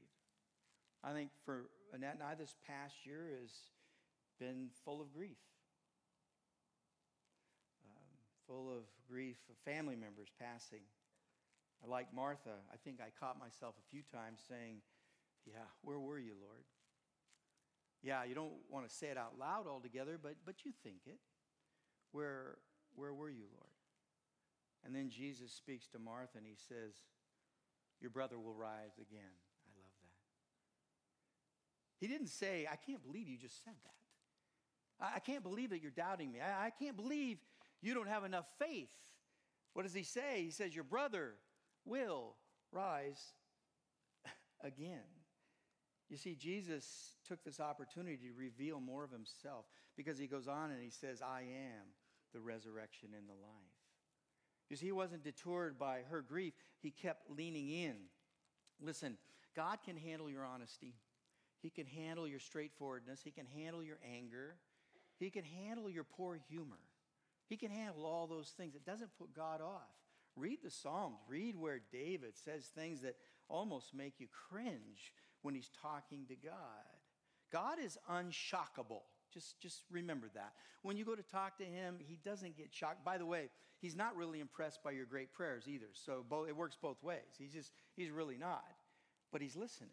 I 1.03 1.13
think 1.15 1.31
for 1.45 1.65
Annette 1.93 2.15
and 2.15 2.23
I, 2.23 2.35
this 2.35 2.55
past 2.67 2.95
year 3.05 3.29
has 3.41 3.51
been 4.41 4.69
full 4.85 5.01
of 5.01 5.13
grief. 5.13 5.37
Um, 7.85 8.09
full 8.47 8.71
of 8.71 8.85
grief 9.09 9.39
of 9.51 9.57
family 9.59 9.97
members 9.97 10.29
passing. 10.41 10.83
Like 11.87 12.15
Martha, 12.15 12.63
I 12.73 12.77
think 12.77 13.01
I 13.01 13.11
caught 13.19 13.39
myself 13.39 13.75
a 13.77 13.91
few 13.91 14.03
times 14.03 14.41
saying, 14.49 14.77
Yeah, 15.45 15.67
where 15.83 15.99
were 15.99 16.19
you, 16.19 16.35
Lord? 16.41 16.65
Yeah, 18.03 18.25
you 18.25 18.35
don't 18.35 18.53
want 18.71 18.89
to 18.89 18.95
say 18.95 19.09
it 19.09 19.19
out 19.19 19.39
loud 19.39 19.67
altogether, 19.67 20.19
but, 20.21 20.35
but 20.45 20.65
you 20.65 20.73
think 20.83 21.03
it. 21.07 21.19
Where, 22.11 22.59
where 22.95 23.15
were 23.15 23.31
you, 23.31 23.47
Lord? 23.55 23.71
And 24.85 24.95
then 24.95 25.09
Jesus 25.09 25.53
speaks 25.53 25.87
to 25.89 25.99
Martha 25.99 26.39
and 26.39 26.47
he 26.47 26.57
says, 26.57 26.95
Your 28.01 28.11
brother 28.11 28.39
will 28.39 28.55
rise 28.55 28.99
again. 29.01 29.39
He 32.03 32.09
didn't 32.09 32.31
say, 32.31 32.67
I 32.69 32.75
can't 32.75 33.01
believe 33.01 33.29
you 33.29 33.39
just 33.39 33.63
said 33.63 33.75
that. 33.85 35.07
I, 35.15 35.21
can't 35.21 35.45
believe 35.45 35.71
that 35.71 35.81
you're 35.81 35.93
doubting 35.93 36.33
me. 36.33 36.41
I, 36.41 36.67
I 36.67 36.71
can't 36.71 36.97
believe 36.97 37.39
you 37.81 37.95
don't 37.95 38.09
have 38.09 38.25
enough 38.25 38.47
faith. 38.59 38.91
What 39.73 39.85
does 39.85 39.95
he 39.95 40.03
say? 40.03 40.43
He 40.43 40.51
says, 40.51 40.75
Your 40.75 40.83
brother 40.83 41.35
will 41.85 42.35
rise 42.73 43.23
again. 44.65 44.99
You 46.11 46.17
see, 46.17 46.35
Jesus 46.35 47.13
took 47.25 47.45
this 47.45 47.61
opportunity 47.61 48.17
to 48.17 48.35
reveal 48.37 48.81
more 48.81 49.05
of 49.05 49.13
himself 49.13 49.67
because 49.97 50.19
he 50.19 50.27
goes 50.27 50.49
on 50.49 50.73
and 50.73 50.83
he 50.83 50.91
says, 50.91 51.23
I 51.23 51.43
am 51.43 51.87
the 52.35 52.41
resurrection 52.41 53.11
and 53.17 53.29
the 53.29 53.33
life. 53.33 54.77
See, 54.77 54.87
he 54.87 54.93
wasn't 54.93 55.23
deterred 55.23 55.79
by 55.79 56.01
her 56.11 56.21
grief, 56.21 56.55
he 56.81 56.91
kept 56.91 57.31
leaning 57.31 57.69
in. 57.69 57.95
Listen, 58.81 59.19
God 59.55 59.79
can 59.85 59.97
handle 59.97 60.29
your 60.29 60.45
honesty, 60.45 60.97
He 61.63 61.71
can 61.71 61.87
handle 61.87 62.27
your 62.27 62.41
straightforwardness, 62.41 63.21
He 63.23 63.31
can 63.31 63.47
handle 63.47 63.83
your 63.83 63.99
anger, 64.05 64.57
He 65.19 65.31
can 65.31 65.45
handle 65.45 65.89
your 65.89 66.05
poor 66.05 66.39
humor. 66.51 66.81
He 67.49 67.57
can 67.57 67.71
handle 67.71 68.07
all 68.07 68.27
those 68.27 68.49
things. 68.57 68.75
It 68.75 68.87
doesn't 68.87 69.11
put 69.19 69.35
God 69.35 69.61
off. 69.61 69.91
Read 70.37 70.61
the 70.65 70.71
Psalms, 70.71 71.19
read 71.29 71.55
where 71.55 71.81
David 71.93 72.33
says 72.35 72.65
things 72.75 73.03
that 73.03 73.17
almost 73.49 73.95
make 73.95 74.15
you 74.19 74.27
cringe 74.49 75.13
when 75.43 75.55
he's 75.55 75.71
talking 75.83 76.25
to 76.29 76.35
God. 76.35 76.53
God 77.53 77.79
is 77.79 77.99
unshockable. 78.11 79.03
Just, 79.33 79.61
just 79.61 79.83
remember 79.91 80.31
that. 80.35 80.55
When 80.83 80.97
you 80.97 81.05
go 81.05 81.15
to 81.15 81.23
talk 81.23 81.59
to 81.59 81.65
him, 81.65 81.97
he 81.99 82.19
doesn't 82.25 82.57
get 82.57 82.69
shocked. 82.71 83.05
By 83.05 83.19
the 83.19 83.27
way, 83.27 83.51
he's 83.79 83.95
not 83.95 84.17
really 84.17 84.41
impressed 84.41 84.83
by 84.83 84.93
your 84.93 85.05
great 85.05 85.33
prayers 85.33 85.65
either. 85.69 85.91
So 85.93 86.25
it 86.49 86.57
works 86.57 86.77
both 86.81 87.03
ways. 87.03 87.37
He's 87.39 87.53
just, 87.53 87.73
he's 87.95 88.11
really 88.11 88.39
not. 88.39 88.65
But 89.31 89.43
he's 89.43 89.57
listening. 89.57 89.91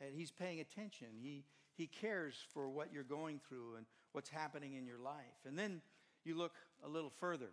And 0.00 0.14
he's 0.14 0.30
paying 0.30 0.60
attention. 0.60 1.08
He, 1.20 1.44
he 1.76 1.86
cares 1.86 2.34
for 2.52 2.68
what 2.68 2.92
you're 2.92 3.02
going 3.02 3.40
through 3.48 3.76
and 3.76 3.86
what's 4.12 4.30
happening 4.30 4.74
in 4.74 4.86
your 4.86 4.98
life. 4.98 5.44
And 5.46 5.58
then 5.58 5.82
you 6.24 6.36
look 6.36 6.54
a 6.84 6.88
little 6.88 7.10
further 7.10 7.50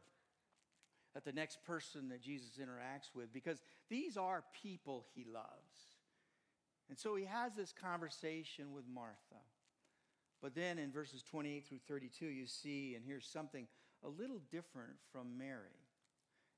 at 1.16 1.25
the 1.25 1.32
next 1.32 1.63
person 1.66 2.10
that 2.10 2.22
Jesus 2.22 2.60
interacts 2.60 3.16
with 3.16 3.34
because 3.34 3.62
these 3.89 4.18
are 4.18 4.44
people 4.62 5.06
he 5.16 5.25
loves. 5.25 5.98
And 6.89 6.98
so 6.98 7.16
he 7.16 7.25
has 7.25 7.54
this 7.56 7.74
conversation 7.74 8.74
with 8.74 8.86
Martha. 8.88 9.42
But 10.42 10.56
then 10.56 10.77
in 10.77 10.92
verses 10.92 11.24
28 11.24 11.66
through 11.68 11.80
32, 11.88 12.27
you 12.27 12.46
see 12.46 12.96
and 12.96 13.04
hear 13.04 13.20
something 13.20 13.68
a 14.06 14.10
little 14.10 14.39
different 14.51 14.94
from 15.12 15.38
Mary. 15.38 15.88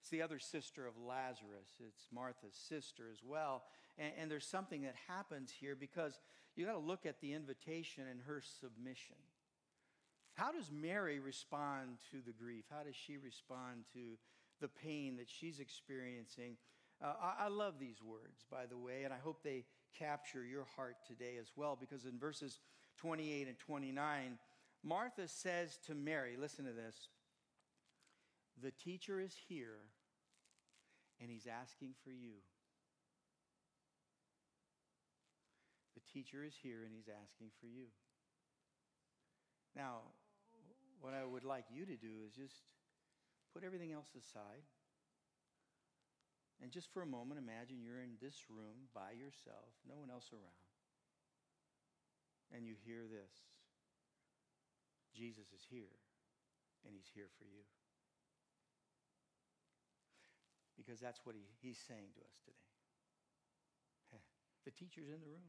It's 0.01 0.09
the 0.09 0.21
other 0.21 0.39
sister 0.39 0.85
of 0.85 0.93
Lazarus. 0.97 1.69
It's 1.79 2.07
Martha's 2.11 2.55
sister 2.55 3.03
as 3.11 3.19
well. 3.23 3.63
And, 3.99 4.11
and 4.19 4.31
there's 4.31 4.47
something 4.47 4.81
that 4.83 4.95
happens 5.07 5.51
here 5.51 5.75
because 5.75 6.17
you 6.55 6.65
got 6.65 6.73
to 6.73 6.79
look 6.79 7.05
at 7.05 7.21
the 7.21 7.33
invitation 7.33 8.05
and 8.09 8.21
her 8.25 8.41
submission. 8.59 9.17
How 10.33 10.51
does 10.51 10.71
Mary 10.71 11.19
respond 11.19 11.97
to 12.11 12.17
the 12.25 12.31
grief? 12.31 12.63
How 12.71 12.83
does 12.83 12.95
she 12.95 13.17
respond 13.17 13.83
to 13.93 14.17
the 14.61 14.69
pain 14.69 15.17
that 15.17 15.27
she's 15.29 15.59
experiencing? 15.59 16.55
Uh, 17.03 17.13
I, 17.21 17.45
I 17.45 17.47
love 17.49 17.75
these 17.79 18.01
words, 18.01 18.45
by 18.49 18.65
the 18.65 18.77
way, 18.77 19.03
and 19.03 19.13
I 19.13 19.17
hope 19.17 19.43
they 19.43 19.65
capture 19.97 20.43
your 20.43 20.65
heart 20.75 20.95
today 21.07 21.35
as 21.39 21.51
well, 21.55 21.77
because 21.79 22.05
in 22.05 22.17
verses 22.17 22.59
28 22.99 23.47
and 23.47 23.59
29, 23.59 24.37
Martha 24.83 25.27
says 25.27 25.77
to 25.87 25.93
Mary, 25.93 26.35
listen 26.39 26.65
to 26.65 26.71
this, 26.71 27.09
the 28.61 28.71
teacher 28.71 29.19
is 29.19 29.35
here 29.47 29.79
and 31.21 31.29
he's 31.29 31.47
asking 31.47 31.93
for 32.03 32.11
you. 32.11 32.35
Teacher 36.11 36.43
is 36.43 36.53
here 36.61 36.83
and 36.83 36.91
he's 36.93 37.09
asking 37.09 37.49
for 37.61 37.67
you. 37.67 37.87
Now, 39.75 40.11
what 40.99 41.13
I 41.13 41.23
would 41.23 41.45
like 41.45 41.65
you 41.71 41.85
to 41.85 41.95
do 41.95 42.25
is 42.25 42.33
just 42.33 42.65
put 43.53 43.63
everything 43.63 43.93
else 43.93 44.09
aside 44.17 44.65
and 46.61 46.71
just 46.71 46.91
for 46.91 47.01
a 47.01 47.07
moment, 47.07 47.39
imagine 47.39 47.79
you're 47.79 48.03
in 48.03 48.19
this 48.19 48.51
room 48.51 48.91
by 48.91 49.15
yourself, 49.15 49.71
no 49.87 49.95
one 49.95 50.11
else 50.11 50.27
around, 50.35 50.59
and 52.51 52.67
you 52.67 52.75
hear 52.83 53.07
this 53.07 53.31
Jesus 55.15 55.47
is 55.55 55.63
here, 55.71 55.95
and 56.83 56.91
he's 56.93 57.07
here 57.15 57.31
for 57.39 57.47
you. 57.47 57.63
Because 60.75 60.99
that's 60.99 61.23
what 61.23 61.35
he, 61.35 61.43
he's 61.59 61.79
saying 61.79 62.11
to 62.15 62.21
us 62.23 62.35
today. 62.43 64.19
The 64.67 64.71
teacher's 64.75 65.07
in 65.07 65.23
the 65.23 65.27
room, 65.31 65.47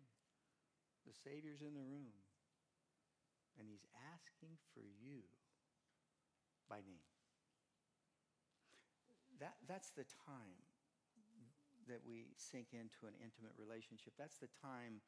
the 1.07 1.15
Savior's 1.15 1.61
in 1.61 1.75
the 1.75 1.85
room, 1.85 2.15
and 3.59 3.69
he's 3.69 3.85
asking 4.15 4.57
for 4.73 4.85
you 4.85 5.27
by 6.69 6.83
name. 6.87 7.09
That, 9.41 9.57
that's 9.67 9.91
the 9.91 10.05
time 10.27 10.63
that 11.89 12.05
we 12.05 12.31
sink 12.37 12.77
into 12.77 13.09
an 13.09 13.17
intimate 13.19 13.57
relationship. 13.57 14.13
That's 14.21 14.37
the 14.37 14.53
time 14.61 15.01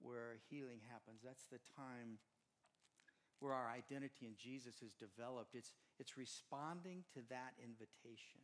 where 0.00 0.40
healing 0.50 0.80
happens. 0.90 1.20
That's 1.22 1.46
the 1.46 1.60
time 1.76 2.18
where 3.40 3.52
our 3.52 3.68
identity 3.70 4.26
in 4.26 4.34
Jesus 4.40 4.80
is 4.82 4.96
developed. 4.96 5.54
It's, 5.54 5.74
it's 6.00 6.16
responding 6.16 7.04
to 7.14 7.20
that 7.28 7.54
invitation. 7.60 8.40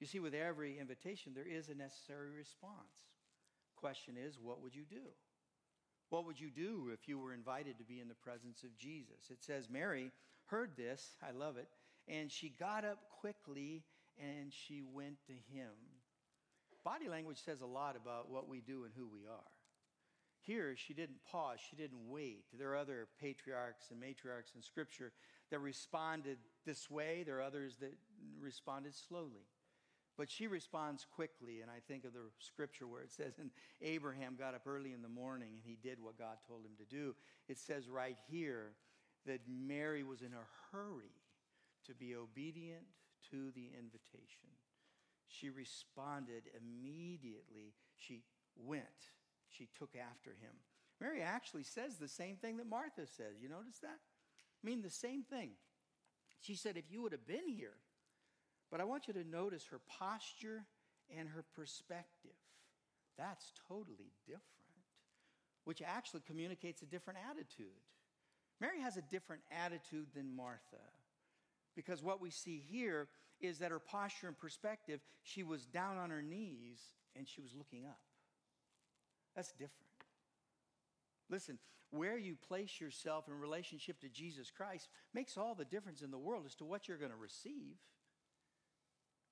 You 0.00 0.06
see, 0.06 0.18
with 0.18 0.34
every 0.34 0.78
invitation, 0.80 1.32
there 1.34 1.46
is 1.46 1.68
a 1.68 1.74
necessary 1.74 2.30
response. 2.30 3.06
Question 3.76 4.16
is, 4.16 4.40
what 4.40 4.60
would 4.62 4.74
you 4.74 4.84
do? 4.88 5.14
What 6.12 6.26
would 6.26 6.38
you 6.38 6.50
do 6.50 6.90
if 6.92 7.08
you 7.08 7.18
were 7.18 7.32
invited 7.32 7.78
to 7.78 7.84
be 7.84 7.98
in 7.98 8.06
the 8.06 8.14
presence 8.14 8.64
of 8.64 8.76
Jesus? 8.76 9.30
It 9.30 9.42
says, 9.42 9.70
Mary 9.70 10.12
heard 10.44 10.76
this, 10.76 11.16
I 11.26 11.30
love 11.30 11.56
it, 11.56 11.68
and 12.06 12.30
she 12.30 12.50
got 12.50 12.84
up 12.84 12.98
quickly 13.18 13.82
and 14.22 14.52
she 14.52 14.82
went 14.82 15.16
to 15.28 15.32
him. 15.32 15.70
Body 16.84 17.08
language 17.08 17.38
says 17.42 17.62
a 17.62 17.66
lot 17.66 17.96
about 17.96 18.30
what 18.30 18.46
we 18.46 18.60
do 18.60 18.84
and 18.84 18.92
who 18.94 19.08
we 19.10 19.20
are. 19.26 19.52
Here, 20.42 20.74
she 20.76 20.92
didn't 20.92 21.24
pause, 21.30 21.60
she 21.70 21.76
didn't 21.76 22.10
wait. 22.10 22.44
There 22.58 22.72
are 22.72 22.76
other 22.76 23.08
patriarchs 23.18 23.86
and 23.90 23.98
matriarchs 23.98 24.54
in 24.54 24.60
Scripture 24.60 25.12
that 25.50 25.60
responded 25.60 26.36
this 26.66 26.90
way, 26.90 27.22
there 27.24 27.38
are 27.38 27.42
others 27.42 27.78
that 27.80 27.94
responded 28.38 28.94
slowly. 28.94 29.46
But 30.18 30.30
she 30.30 30.46
responds 30.46 31.06
quickly, 31.14 31.60
and 31.62 31.70
I 31.70 31.80
think 31.88 32.04
of 32.04 32.12
the 32.12 32.30
scripture 32.38 32.86
where 32.86 33.02
it 33.02 33.10
says, 33.10 33.38
And 33.40 33.50
Abraham 33.80 34.36
got 34.38 34.54
up 34.54 34.66
early 34.66 34.92
in 34.92 35.02
the 35.02 35.08
morning 35.08 35.48
and 35.54 35.62
he 35.64 35.78
did 35.82 35.98
what 36.00 36.18
God 36.18 36.36
told 36.46 36.64
him 36.64 36.76
to 36.78 36.84
do. 36.84 37.14
It 37.48 37.58
says 37.58 37.88
right 37.88 38.18
here 38.30 38.72
that 39.26 39.40
Mary 39.48 40.02
was 40.02 40.20
in 40.20 40.32
a 40.34 40.76
hurry 40.76 41.16
to 41.86 41.94
be 41.94 42.14
obedient 42.14 42.84
to 43.30 43.50
the 43.52 43.70
invitation. 43.78 44.52
She 45.28 45.48
responded 45.48 46.42
immediately. 46.60 47.72
She 47.96 48.22
went. 48.56 48.84
She 49.48 49.68
took 49.78 49.96
after 49.96 50.30
him. 50.30 50.52
Mary 51.00 51.22
actually 51.22 51.62
says 51.62 51.96
the 51.96 52.08
same 52.08 52.36
thing 52.36 52.58
that 52.58 52.68
Martha 52.68 53.06
says. 53.06 53.40
You 53.40 53.48
notice 53.48 53.78
that? 53.78 53.98
I 53.98 54.66
mean, 54.66 54.82
the 54.82 54.90
same 54.90 55.22
thing. 55.22 55.50
She 56.40 56.54
said, 56.54 56.76
If 56.76 56.90
you 56.90 57.02
would 57.02 57.12
have 57.12 57.26
been 57.26 57.48
here, 57.48 57.74
but 58.72 58.80
I 58.80 58.84
want 58.84 59.06
you 59.06 59.12
to 59.14 59.24
notice 59.28 59.66
her 59.70 59.80
posture 59.86 60.64
and 61.16 61.28
her 61.28 61.44
perspective. 61.54 62.32
That's 63.18 63.52
totally 63.68 64.10
different, 64.26 64.42
which 65.64 65.82
actually 65.82 66.22
communicates 66.26 66.80
a 66.80 66.86
different 66.86 67.18
attitude. 67.30 67.66
Mary 68.62 68.80
has 68.80 68.96
a 68.96 69.02
different 69.02 69.42
attitude 69.64 70.06
than 70.14 70.34
Martha. 70.34 70.80
Because 71.76 72.02
what 72.02 72.22
we 72.22 72.30
see 72.30 72.62
here 72.70 73.08
is 73.40 73.58
that 73.58 73.70
her 73.70 73.78
posture 73.78 74.28
and 74.28 74.38
perspective, 74.38 75.00
she 75.22 75.42
was 75.42 75.66
down 75.66 75.98
on 75.98 76.08
her 76.08 76.22
knees 76.22 76.80
and 77.14 77.28
she 77.28 77.42
was 77.42 77.54
looking 77.54 77.84
up. 77.84 78.00
That's 79.36 79.52
different. 79.52 79.70
Listen, 81.28 81.58
where 81.90 82.16
you 82.16 82.36
place 82.36 82.80
yourself 82.80 83.28
in 83.28 83.38
relationship 83.38 84.00
to 84.00 84.08
Jesus 84.08 84.50
Christ 84.50 84.88
makes 85.12 85.36
all 85.36 85.54
the 85.54 85.64
difference 85.66 86.00
in 86.00 86.10
the 86.10 86.18
world 86.18 86.44
as 86.46 86.54
to 86.56 86.64
what 86.64 86.88
you're 86.88 86.96
going 86.96 87.10
to 87.10 87.16
receive. 87.16 87.76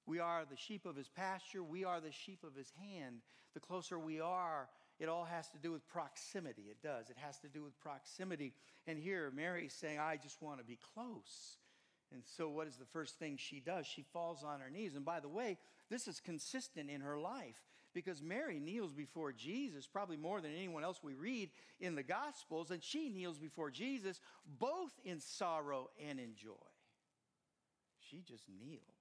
We 0.06 0.18
are 0.18 0.44
the 0.44 0.56
sheep 0.56 0.86
of 0.86 0.96
his 0.96 1.08
pasture, 1.08 1.62
we 1.62 1.84
are 1.84 2.00
the 2.00 2.12
sheep 2.12 2.44
of 2.44 2.54
his 2.54 2.72
hand. 2.78 3.20
The 3.52 3.60
closer 3.60 3.98
we 3.98 4.20
are, 4.20 4.68
it 5.00 5.08
all 5.08 5.24
has 5.24 5.48
to 5.48 5.58
do 5.58 5.72
with 5.72 5.88
proximity. 5.88 6.66
It 6.70 6.82
does. 6.82 7.10
It 7.10 7.16
has 7.18 7.38
to 7.38 7.48
do 7.48 7.64
with 7.64 7.78
proximity. 7.80 8.52
And 8.86 8.98
here, 8.98 9.32
Mary's 9.34 9.72
saying, 9.72 9.98
I 9.98 10.16
just 10.16 10.40
want 10.40 10.58
to 10.58 10.64
be 10.64 10.78
close. 10.94 11.56
And 12.12 12.22
so, 12.36 12.48
what 12.48 12.66
is 12.66 12.76
the 12.76 12.84
first 12.84 13.18
thing 13.18 13.36
she 13.36 13.60
does? 13.60 13.86
She 13.86 14.02
falls 14.12 14.44
on 14.44 14.60
her 14.60 14.70
knees. 14.70 14.94
And 14.94 15.04
by 15.04 15.20
the 15.20 15.28
way, 15.28 15.58
this 15.90 16.06
is 16.06 16.20
consistent 16.20 16.90
in 16.90 17.00
her 17.00 17.18
life 17.18 17.60
because 17.94 18.22
Mary 18.22 18.60
kneels 18.60 18.92
before 18.92 19.32
Jesus 19.32 19.86
probably 19.86 20.16
more 20.16 20.40
than 20.40 20.52
anyone 20.54 20.84
else 20.84 21.00
we 21.02 21.14
read 21.14 21.50
in 21.80 21.94
the 21.94 22.02
Gospels, 22.02 22.70
and 22.70 22.82
she 22.82 23.08
kneels 23.08 23.38
before 23.38 23.70
Jesus 23.70 24.20
both 24.58 24.92
in 25.04 25.20
sorrow 25.20 25.90
and 26.08 26.20
in 26.20 26.34
joy. 26.36 26.52
She 28.10 28.22
just 28.26 28.44
kneels. 28.48 28.99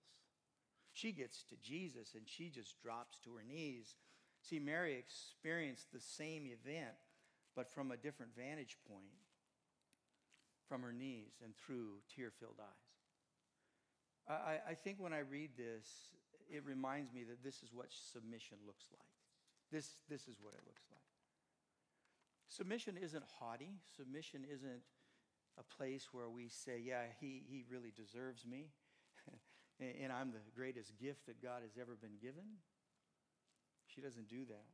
She 1.00 1.12
gets 1.12 1.44
to 1.44 1.56
Jesus 1.62 2.14
and 2.16 2.24
she 2.26 2.50
just 2.50 2.82
drops 2.82 3.18
to 3.24 3.34
her 3.36 3.44
knees 3.44 3.96
See, 4.42 4.60
Mary 4.60 4.96
experienced 4.96 5.92
the 5.92 6.00
same 6.00 6.46
event, 6.48 6.96
but 7.56 7.70
from 7.70 7.92
a 7.92 7.98
different 7.98 8.36
vantage 8.36 8.78
point, 8.88 9.04
from 10.68 10.82
her 10.82 10.94
knees 10.94 11.42
and 11.44 11.54
through 11.56 12.00
tear 12.16 12.32
filled 12.32 12.60
eyes. 12.60 12.68
I, 14.30 14.72
I, 14.72 14.74
think 14.76 14.98
when 15.00 15.12
I 15.12 15.20
read 15.20 15.52
this, 15.58 15.88
it 16.50 16.64
reminds 16.64 17.12
me 17.12 17.24
that 17.24 17.44
this 17.44 17.64
is 17.64 17.74
what 17.74 17.88
submission 17.90 18.58
looks 18.66 18.86
like. 18.92 19.08
This, 19.72 19.96
this 20.08 20.28
is 20.28 20.38
what 20.40 20.54
it 20.54 20.62
looks 20.68 20.84
like. 20.92 21.02
Submission 22.48 22.96
isn't 23.02 23.24
haughty. 23.40 23.80
Submission 23.96 24.46
isn't 24.52 24.82
a 25.58 25.64
place 25.76 26.10
where 26.12 26.30
we 26.30 26.48
say, 26.48 26.80
yeah, 26.84 27.04
he, 27.20 27.42
he 27.50 27.66
really 27.72 27.92
deserves 27.96 28.46
me, 28.46 28.68
and 29.80 30.12
I'm 30.12 30.32
the 30.32 30.44
greatest 30.56 30.98
gift 31.00 31.26
that 31.28 31.42
God 31.42 31.62
has 31.64 31.78
ever 31.80 31.96
been 31.96 32.18
given. 32.22 32.60
She 33.88 34.02
doesn't 34.02 34.30
do 34.30 34.46
that. 34.46 34.70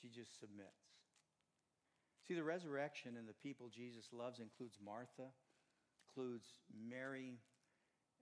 She 0.00 0.08
just 0.08 0.40
submits. 0.40 0.88
See, 2.26 2.34
the 2.34 2.44
resurrection 2.44 3.16
and 3.18 3.28
the 3.28 3.34
people 3.34 3.68
Jesus 3.68 4.08
loves 4.12 4.40
includes 4.40 4.78
Martha, 4.82 5.28
includes 6.08 6.48
Mary, 6.72 7.38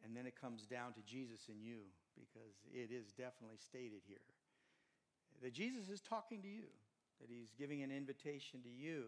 and 0.05 0.17
then 0.17 0.27
it 0.27 0.41
comes 0.41 0.67
down 0.67 0.93
to 0.95 1.03
Jesus 1.03 1.49
and 1.49 1.63
you, 1.63 1.87
because 2.15 2.57
it 2.73 2.91
is 2.91 3.13
definitely 3.13 3.59
stated 3.59 4.01
here 4.07 4.19
that 5.43 5.53
Jesus 5.53 5.89
is 5.89 6.01
talking 6.01 6.43
to 6.43 6.49
you, 6.49 6.67
that 7.21 7.31
he's 7.31 7.53
giving 7.57 7.83
an 7.83 7.91
invitation 7.91 8.61
to 8.63 8.69
you. 8.69 9.05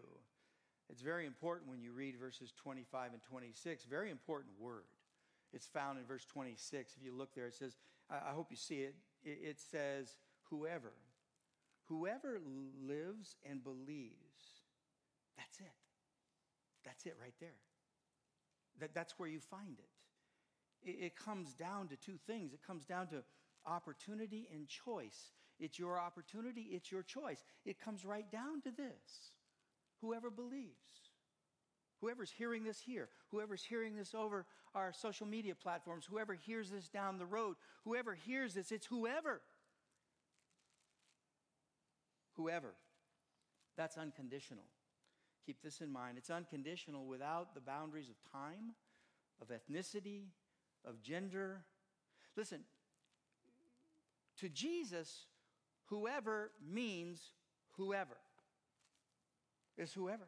It's 0.89 1.01
very 1.01 1.25
important 1.25 1.69
when 1.69 1.81
you 1.81 1.91
read 1.93 2.15
verses 2.19 2.53
25 2.61 3.13
and 3.13 3.21
26, 3.23 3.85
very 3.85 4.11
important 4.11 4.53
word. 4.59 4.83
It's 5.53 5.67
found 5.67 5.99
in 5.99 6.05
verse 6.05 6.25
26. 6.25 6.95
If 6.97 7.03
you 7.03 7.13
look 7.13 7.33
there, 7.35 7.47
it 7.47 7.55
says, 7.55 7.75
I 8.09 8.31
hope 8.33 8.47
you 8.49 8.57
see 8.57 8.81
it 8.81 8.95
it 9.23 9.59
says, 9.59 10.17
whoever. 10.49 10.93
Whoever 11.85 12.39
lives 12.87 13.35
and 13.47 13.63
believes, 13.63 14.63
that's 15.37 15.59
it. 15.59 15.73
That's 16.85 17.05
it 17.05 17.15
right 17.21 17.33
there. 17.39 17.49
That, 18.79 18.93
that's 18.93 19.19
where 19.19 19.27
you 19.29 19.39
find 19.39 19.77
it. 19.77 20.89
it. 20.89 21.05
It 21.05 21.15
comes 21.15 21.53
down 21.53 21.89
to 21.89 21.95
two 21.97 22.17
things 22.25 22.53
it 22.53 22.65
comes 22.65 22.85
down 22.85 23.07
to 23.07 23.23
opportunity 23.65 24.47
and 24.53 24.67
choice. 24.67 25.31
It's 25.59 25.77
your 25.77 25.99
opportunity, 25.99 26.69
it's 26.71 26.91
your 26.91 27.03
choice. 27.03 27.43
It 27.65 27.79
comes 27.79 28.05
right 28.05 28.29
down 28.31 28.61
to 28.61 28.71
this 28.71 29.33
whoever 30.01 30.31
believes. 30.31 31.10
Whoever's 32.01 32.31
hearing 32.31 32.63
this 32.63 32.79
here, 32.79 33.09
whoever's 33.29 33.63
hearing 33.63 33.95
this 33.95 34.15
over 34.15 34.45
our 34.73 34.91
social 34.91 35.27
media 35.27 35.53
platforms, 35.53 36.05
whoever 36.09 36.33
hears 36.33 36.71
this 36.71 36.89
down 36.89 37.19
the 37.19 37.25
road, 37.25 37.55
whoever 37.85 38.15
hears 38.15 38.55
this, 38.55 38.71
it's 38.71 38.87
whoever. 38.87 39.41
Whoever. 42.33 42.73
That's 43.77 43.97
unconditional. 43.97 44.63
Keep 45.45 45.61
this 45.61 45.81
in 45.81 45.91
mind. 45.91 46.17
It's 46.17 46.31
unconditional 46.31 47.05
without 47.05 47.53
the 47.53 47.61
boundaries 47.61 48.09
of 48.09 48.15
time, 48.31 48.73
of 49.39 49.49
ethnicity, 49.49 50.25
of 50.83 51.01
gender. 51.03 51.63
Listen, 52.35 52.61
to 54.37 54.49
Jesus, 54.49 55.25
whoever 55.85 56.51
means 56.67 57.21
whoever. 57.77 58.17
Is 59.77 59.93
whoever. 59.93 60.27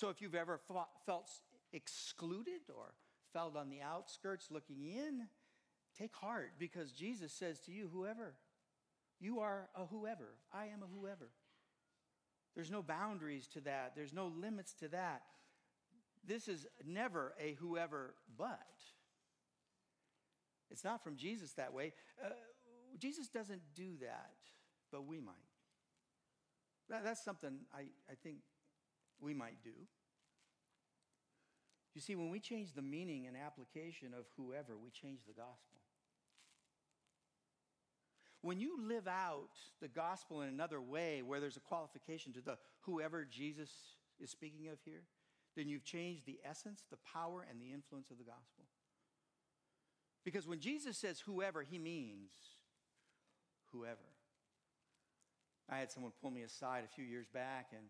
So 0.00 0.08
if 0.08 0.22
you've 0.22 0.34
ever 0.34 0.58
felt 1.04 1.28
excluded 1.74 2.62
or 2.74 2.94
felt 3.34 3.54
on 3.54 3.68
the 3.68 3.82
outskirts 3.82 4.48
looking 4.50 4.86
in, 4.86 5.26
take 5.94 6.14
heart 6.14 6.52
because 6.58 6.90
Jesus 6.90 7.34
says 7.34 7.60
to 7.66 7.70
you, 7.70 7.90
whoever, 7.92 8.32
you 9.20 9.40
are 9.40 9.68
a 9.74 9.84
whoever. 9.84 10.36
I 10.54 10.68
am 10.68 10.82
a 10.82 10.86
whoever. 10.86 11.28
There's 12.54 12.70
no 12.70 12.82
boundaries 12.82 13.46
to 13.48 13.60
that, 13.60 13.92
there's 13.94 14.14
no 14.14 14.28
limits 14.28 14.72
to 14.76 14.88
that. 14.88 15.20
This 16.26 16.48
is 16.48 16.66
never 16.82 17.34
a 17.38 17.52
whoever 17.60 18.14
but. 18.38 18.58
It's 20.70 20.82
not 20.82 21.04
from 21.04 21.16
Jesus 21.16 21.52
that 21.52 21.74
way. 21.74 21.92
Uh, 22.24 22.30
Jesus 22.98 23.28
doesn't 23.28 23.60
do 23.74 23.98
that, 24.00 24.30
but 24.90 25.06
we 25.06 25.20
might. 25.20 25.34
That, 26.88 27.04
that's 27.04 27.22
something 27.22 27.58
I, 27.74 27.82
I 28.10 28.14
think 28.22 28.38
we 29.20 29.34
might 29.34 29.62
do. 29.62 29.70
You 31.94 32.00
see, 32.00 32.14
when 32.14 32.30
we 32.30 32.38
change 32.38 32.72
the 32.72 32.82
meaning 32.82 33.26
and 33.26 33.36
application 33.36 34.14
of 34.16 34.26
whoever, 34.36 34.76
we 34.76 34.90
change 34.90 35.20
the 35.26 35.32
gospel. 35.32 35.78
When 38.42 38.60
you 38.60 38.78
live 38.86 39.06
out 39.06 39.50
the 39.82 39.88
gospel 39.88 40.40
in 40.40 40.48
another 40.48 40.80
way 40.80 41.22
where 41.22 41.40
there's 41.40 41.56
a 41.56 41.60
qualification 41.60 42.32
to 42.34 42.40
the 42.40 42.56
whoever 42.82 43.24
Jesus 43.24 43.70
is 44.18 44.30
speaking 44.30 44.68
of 44.68 44.78
here, 44.84 45.02
then 45.56 45.68
you've 45.68 45.84
changed 45.84 46.24
the 46.26 46.38
essence, 46.48 46.84
the 46.90 46.98
power, 47.12 47.44
and 47.50 47.60
the 47.60 47.72
influence 47.72 48.10
of 48.10 48.18
the 48.18 48.24
gospel. 48.24 48.64
Because 50.24 50.46
when 50.46 50.60
Jesus 50.60 50.96
says 50.96 51.20
whoever, 51.20 51.62
he 51.62 51.78
means 51.78 52.30
whoever. 53.72 53.98
I 55.68 55.78
had 55.78 55.90
someone 55.90 56.12
pull 56.20 56.30
me 56.30 56.42
aside 56.42 56.84
a 56.84 56.94
few 56.94 57.04
years 57.04 57.26
back, 57.32 57.68
and 57.72 57.82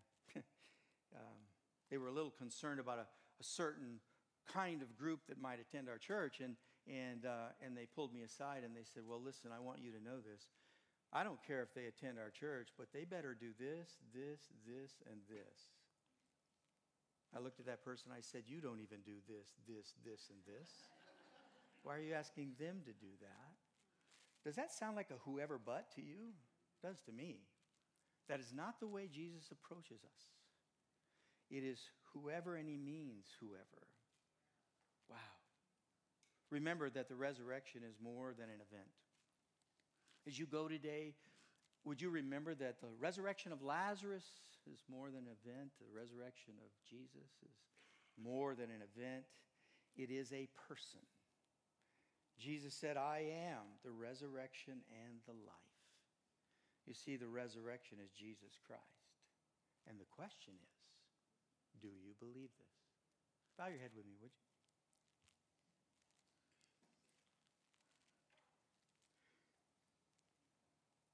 um, 1.15 1.37
they 1.89 1.97
were 1.97 2.07
a 2.07 2.13
little 2.13 2.31
concerned 2.31 2.79
about 2.79 2.99
a, 2.99 3.07
a, 3.39 3.43
certain 3.43 3.99
kind 4.47 4.81
of 4.81 4.95
group 4.97 5.19
that 5.27 5.41
might 5.41 5.59
attend 5.59 5.89
our 5.89 5.97
church. 5.97 6.39
And, 6.39 6.55
and, 6.87 7.25
uh, 7.25 7.53
and 7.63 7.75
they 7.75 7.85
pulled 7.85 8.13
me 8.13 8.21
aside 8.23 8.63
and 8.63 8.75
they 8.75 8.85
said, 8.85 9.03
Well, 9.07 9.21
listen, 9.21 9.51
I 9.55 9.59
want 9.59 9.79
you 9.81 9.91
to 9.91 10.03
know 10.03 10.17
this. 10.17 10.47
I 11.13 11.23
don't 11.23 11.43
care 11.43 11.61
if 11.61 11.73
they 11.75 11.91
attend 11.91 12.17
our 12.17 12.31
church, 12.31 12.69
but 12.77 12.87
they 12.93 13.03
better 13.03 13.35
do 13.35 13.51
this, 13.59 13.99
this, 14.15 14.47
this, 14.63 15.03
and 15.11 15.19
this. 15.27 15.75
I 17.35 17.39
looked 17.39 17.59
at 17.59 17.65
that 17.65 17.83
person. 17.83 18.11
I 18.15 18.21
said, 18.21 18.43
You 18.47 18.61
don't 18.61 18.79
even 18.79 19.03
do 19.05 19.19
this, 19.27 19.59
this, 19.67 19.93
this, 20.03 20.31
and 20.31 20.39
this. 20.47 20.71
Why 21.83 21.95
are 21.95 22.01
you 22.01 22.13
asking 22.13 22.53
them 22.59 22.81
to 22.85 22.93
do 22.93 23.11
that? 23.21 23.51
Does 24.45 24.55
that 24.55 24.71
sound 24.71 24.95
like 24.95 25.09
a 25.11 25.21
whoever 25.25 25.59
but 25.63 25.91
to 25.95 26.01
you? 26.01 26.33
It 26.81 26.87
does 26.87 26.99
to 27.05 27.11
me. 27.11 27.39
That 28.29 28.39
is 28.39 28.53
not 28.53 28.79
the 28.79 28.87
way 28.87 29.09
Jesus 29.11 29.51
approaches 29.51 30.01
us. 30.03 30.23
It 31.51 31.63
is 31.63 31.79
whoever, 32.13 32.55
and 32.55 32.67
he 32.67 32.77
means 32.77 33.25
whoever. 33.39 33.85
Wow. 35.09 35.17
Remember 36.49 36.89
that 36.89 37.09
the 37.09 37.15
resurrection 37.15 37.81
is 37.87 37.95
more 38.01 38.33
than 38.33 38.47
an 38.47 38.61
event. 38.67 38.89
As 40.25 40.39
you 40.39 40.45
go 40.45 40.67
today, 40.67 41.13
would 41.83 42.01
you 42.01 42.09
remember 42.09 42.55
that 42.55 42.79
the 42.79 42.93
resurrection 42.99 43.51
of 43.51 43.61
Lazarus 43.61 44.25
is 44.71 44.79
more 44.89 45.09
than 45.09 45.25
an 45.27 45.35
event? 45.43 45.71
The 45.79 45.91
resurrection 45.91 46.53
of 46.63 46.71
Jesus 46.87 47.31
is 47.43 47.57
more 48.21 48.55
than 48.55 48.69
an 48.69 48.83
event. 48.95 49.25
It 49.97 50.09
is 50.09 50.31
a 50.31 50.47
person. 50.67 51.01
Jesus 52.39 52.73
said, 52.73 52.97
I 52.97 53.25
am 53.51 53.77
the 53.83 53.91
resurrection 53.91 54.81
and 54.89 55.19
the 55.25 55.33
life. 55.33 55.71
You 56.85 56.93
see, 56.93 57.17
the 57.17 57.27
resurrection 57.27 57.97
is 58.03 58.11
Jesus 58.11 58.57
Christ. 58.65 59.09
And 59.89 59.99
the 59.99 60.09
question 60.09 60.53
is, 60.53 60.80
do 61.81 61.89
you 61.89 62.13
believe 62.19 62.53
this? 62.57 62.77
Bow 63.57 63.67
your 63.67 63.79
head 63.79 63.91
with 63.95 64.05
me, 64.05 64.13
would 64.21 64.31
you? 64.31 64.45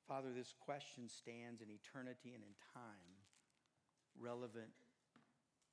Father, 0.08 0.32
this 0.32 0.54
question 0.60 1.10
stands 1.10 1.62
in 1.62 1.68
eternity 1.68 2.32
and 2.32 2.44
in 2.44 2.56
time, 2.74 3.20
relevant 4.16 4.72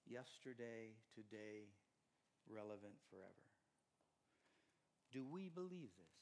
yesterday, 0.07 0.99
today, 1.15 1.71
relevant 2.51 2.99
forever. 3.11 3.47
Do 5.13 5.25
we 5.25 5.49
believe 5.49 5.95
this? 5.95 6.19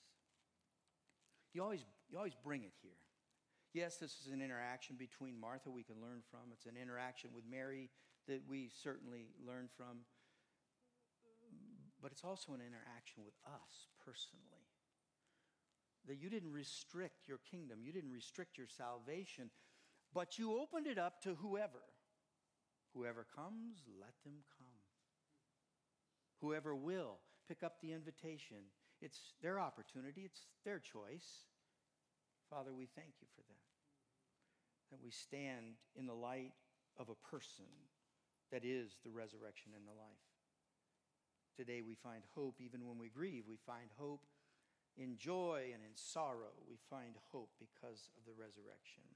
You 1.55 1.63
always, 1.63 1.85
you 2.11 2.19
always 2.19 2.37
bring 2.45 2.65
it 2.65 2.73
here. 2.83 3.01
Yes, 3.73 3.97
this 3.97 4.21
is 4.21 4.33
an 4.33 4.43
interaction 4.43 4.97
between 4.97 5.41
Martha 5.41 5.71
we 5.71 5.83
can 5.83 5.97
learn 6.03 6.21
from. 6.31 6.53
It's 6.53 6.67
an 6.67 6.77
interaction 6.77 7.31
with 7.35 7.45
Mary 7.51 7.89
that 8.29 8.43
we 8.49 8.71
certainly 8.83 9.27
learn 9.47 9.69
from. 9.77 10.05
But 12.01 12.13
it's 12.13 12.25
also 12.25 12.53
an 12.53 12.61
interaction 12.61 13.25
with 13.25 13.35
us 13.47 13.87
personally. 14.05 14.67
That 16.09 16.19
you 16.21 16.29
didn't 16.29 16.53
restrict 16.53 17.29
your 17.29 17.39
kingdom, 17.49 17.79
you 17.83 17.93
didn't 17.93 18.13
restrict 18.13 18.59
your 18.59 18.67
salvation, 18.67 19.51
but 20.13 20.39
you 20.39 20.59
opened 20.59 20.87
it 20.87 20.99
up 20.99 21.23
to 21.23 21.37
whoever. 21.37 21.83
Whoever 22.95 23.25
comes, 23.35 23.79
let 24.01 24.15
them 24.25 24.43
come. 24.59 24.67
Whoever 26.41 26.75
will, 26.75 27.19
pick 27.49 27.63
up 27.63 27.81
the 27.81 27.93
invitation. 27.93 28.59
It's 29.01 29.35
their 29.43 29.59
opportunity, 29.59 30.23
it's 30.23 30.47
their 30.65 30.79
choice. 30.79 31.47
Father, 32.51 32.73
we 32.75 32.87
thank 32.87 33.15
you 33.21 33.29
for 33.35 33.43
that. 33.43 34.91
That 34.91 35.03
we 35.03 35.11
stand 35.11 35.77
in 35.97 36.07
the 36.07 36.15
light 36.15 36.53
of 36.99 37.09
a 37.09 37.29
person 37.31 37.65
that 38.53 38.69
is 38.69 39.01
the 39.01 39.11
resurrection 39.11 39.73
and 39.73 39.89
the 39.89 39.97
life. 39.97 40.29
Today 41.57 41.81
we 41.81 41.97
find 41.97 42.23
hope 42.37 42.61
even 42.61 42.85
when 42.85 43.01
we 43.01 43.09
grieve. 43.09 43.49
We 43.49 43.57
find 43.57 43.89
hope 43.97 44.29
in 44.97 45.17
joy 45.17 45.73
and 45.73 45.81
in 45.81 45.97
sorrow. 45.97 46.53
We 46.69 46.77
find 46.93 47.17
hope 47.33 47.49
because 47.57 48.13
of 48.17 48.29
the 48.29 48.37
resurrection. 48.37 49.09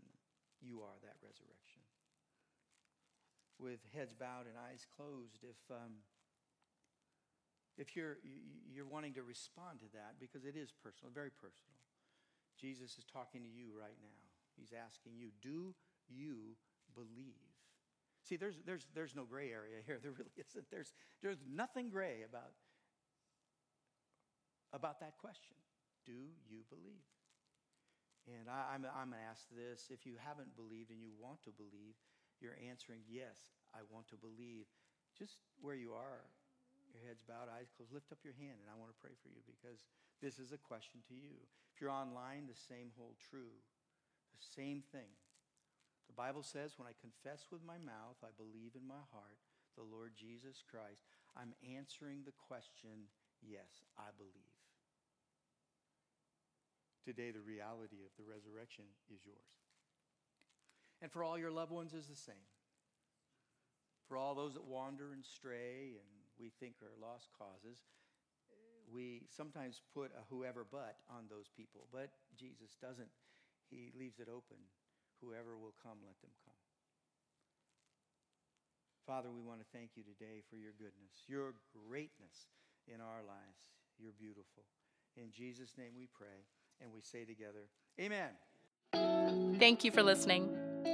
You 0.64 0.80
are 0.80 0.96
that 1.04 1.20
resurrection. 1.20 1.84
With 3.60 3.80
heads 3.92 4.16
bowed 4.16 4.48
and 4.48 4.56
eyes 4.56 4.88
closed, 4.88 5.44
if, 5.44 5.60
um, 5.68 6.00
if 7.76 7.96
you're, 7.96 8.16
you're 8.68 8.88
wanting 8.88 9.12
to 9.20 9.24
respond 9.24 9.80
to 9.80 9.88
that, 9.92 10.16
because 10.20 10.44
it 10.44 10.56
is 10.56 10.72
personal, 10.72 11.12
very 11.12 11.32
personal, 11.32 11.76
Jesus 12.56 12.96
is 12.96 13.04
talking 13.04 13.44
to 13.44 13.52
you 13.52 13.68
right 13.76 14.00
now. 14.00 14.24
He's 14.56 14.72
asking 14.72 15.12
you, 15.20 15.28
do 15.44 15.76
you 16.08 16.56
believe? 16.96 17.45
See, 18.26 18.34
there's, 18.34 18.58
there's, 18.66 18.82
there's 18.90 19.14
no 19.14 19.22
gray 19.22 19.54
area 19.54 19.78
here. 19.86 19.98
There 20.02 20.10
really 20.10 20.34
isn't. 20.34 20.66
There's, 20.70 20.90
there's 21.22 21.38
nothing 21.46 21.94
gray 21.94 22.26
about, 22.26 22.50
about 24.74 24.98
that 24.98 25.14
question. 25.22 25.54
Do 26.02 26.34
you 26.50 26.66
believe? 26.66 27.06
And 28.26 28.50
I, 28.50 28.74
am 28.74 28.82
I'm, 28.82 28.90
I'm 28.90 29.08
going 29.14 29.22
to 29.22 29.30
ask 29.30 29.46
this. 29.54 29.86
If 29.94 30.02
you 30.02 30.18
haven't 30.18 30.58
believed 30.58 30.90
and 30.90 30.98
you 30.98 31.14
want 31.14 31.38
to 31.46 31.54
believe, 31.54 31.94
you're 32.42 32.58
answering, 32.58 33.06
yes, 33.06 33.54
I 33.70 33.86
want 33.94 34.10
to 34.10 34.18
believe. 34.18 34.66
Just 35.14 35.38
where 35.62 35.78
you 35.78 35.94
are, 35.94 36.26
your 36.90 37.00
heads 37.06 37.22
bowed, 37.22 37.48
eyes 37.48 37.70
closed, 37.72 37.94
lift 37.94 38.10
up 38.10 38.20
your 38.26 38.36
hand, 38.36 38.58
and 38.58 38.68
I 38.68 38.76
want 38.76 38.90
to 38.90 38.98
pray 39.00 39.14
for 39.22 39.30
you 39.30 39.40
because 39.46 39.86
this 40.18 40.42
is 40.42 40.50
a 40.50 40.60
question 40.60 41.00
to 41.08 41.16
you. 41.16 41.40
If 41.72 41.80
you're 41.80 41.94
online, 41.94 42.50
the 42.50 42.58
same 42.58 42.90
hold 42.98 43.16
true. 43.22 43.54
The 44.34 44.44
same 44.52 44.82
thing. 44.92 45.08
The 46.06 46.16
Bible 46.16 46.42
says, 46.42 46.78
when 46.78 46.88
I 46.88 46.94
confess 46.98 47.46
with 47.50 47.64
my 47.66 47.78
mouth, 47.78 48.16
I 48.22 48.32
believe 48.36 48.74
in 48.74 48.86
my 48.86 49.02
heart 49.12 49.38
the 49.76 49.84
Lord 49.84 50.12
Jesus 50.16 50.64
Christ, 50.64 51.04
I'm 51.36 51.52
answering 51.76 52.24
the 52.24 52.32
question, 52.48 53.12
yes, 53.44 53.84
I 53.98 54.08
believe. 54.16 54.56
Today, 57.04 57.30
the 57.30 57.44
reality 57.44 58.02
of 58.02 58.10
the 58.16 58.24
resurrection 58.24 58.86
is 59.12 59.20
yours. 59.24 59.60
And 61.02 61.12
for 61.12 61.22
all 61.22 61.38
your 61.38 61.52
loved 61.52 61.70
ones 61.70 61.92
is 61.92 62.08
the 62.08 62.16
same. 62.16 62.48
For 64.08 64.16
all 64.16 64.34
those 64.34 64.54
that 64.54 64.64
wander 64.64 65.12
and 65.12 65.24
stray 65.24 65.98
and 66.00 66.08
we 66.40 66.50
think 66.58 66.76
are 66.82 66.96
lost 67.00 67.28
causes, 67.36 67.84
we 68.90 69.22
sometimes 69.28 69.82
put 69.92 70.10
a 70.16 70.24
whoever 70.30 70.64
but 70.64 70.96
on 71.10 71.24
those 71.28 71.50
people, 71.54 71.86
but 71.92 72.10
Jesus 72.38 72.76
doesn't. 72.80 73.10
He 73.68 73.90
leaves 73.98 74.20
it 74.20 74.28
open. 74.30 74.58
Whoever 75.22 75.56
will 75.56 75.74
come, 75.82 75.98
let 76.04 76.20
them 76.20 76.34
come. 76.44 76.60
Father, 79.06 79.30
we 79.30 79.40
want 79.40 79.60
to 79.60 79.66
thank 79.72 79.90
you 79.94 80.02
today 80.02 80.42
for 80.50 80.56
your 80.56 80.72
goodness, 80.72 81.24
your 81.28 81.54
greatness 81.88 82.50
in 82.88 83.00
our 83.00 83.22
lives. 83.26 83.70
You're 83.98 84.12
beautiful. 84.18 84.64
In 85.16 85.30
Jesus' 85.30 85.74
name 85.78 85.92
we 85.96 86.08
pray, 86.12 86.44
and 86.82 86.92
we 86.92 87.00
say 87.00 87.24
together, 87.24 87.70
Amen. 88.00 88.30
Thank 89.58 89.84
you 89.84 89.90
for 89.90 90.02
listening. 90.02 90.50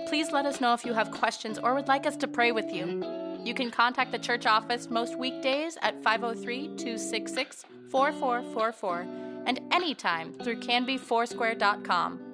Please 0.09 0.31
let 0.31 0.47
us 0.47 0.61
know 0.61 0.75
if 0.75 0.85
you 0.85 0.93
have 0.95 1.11
questions 1.11 1.59
or 1.59 1.75
would 1.75 1.89
like 1.89 2.07
us 2.07 2.17
to 2.17 2.29
pray 2.29 2.53
with 2.53 2.73
you. 2.73 3.03
You 3.45 3.55
can 3.55 3.71
contact 3.71 4.13
the 4.13 4.19
church 4.19 4.47
office 4.47 4.89
most 4.89 5.19
weekdays 5.19 5.77
at 5.83 6.03
503 6.03 6.77
266 6.77 7.65
4444 7.91 9.07
and 9.47 9.61
anytime 9.73 10.33
through 10.33 10.61
canbyfoursquare.com. 10.61 12.32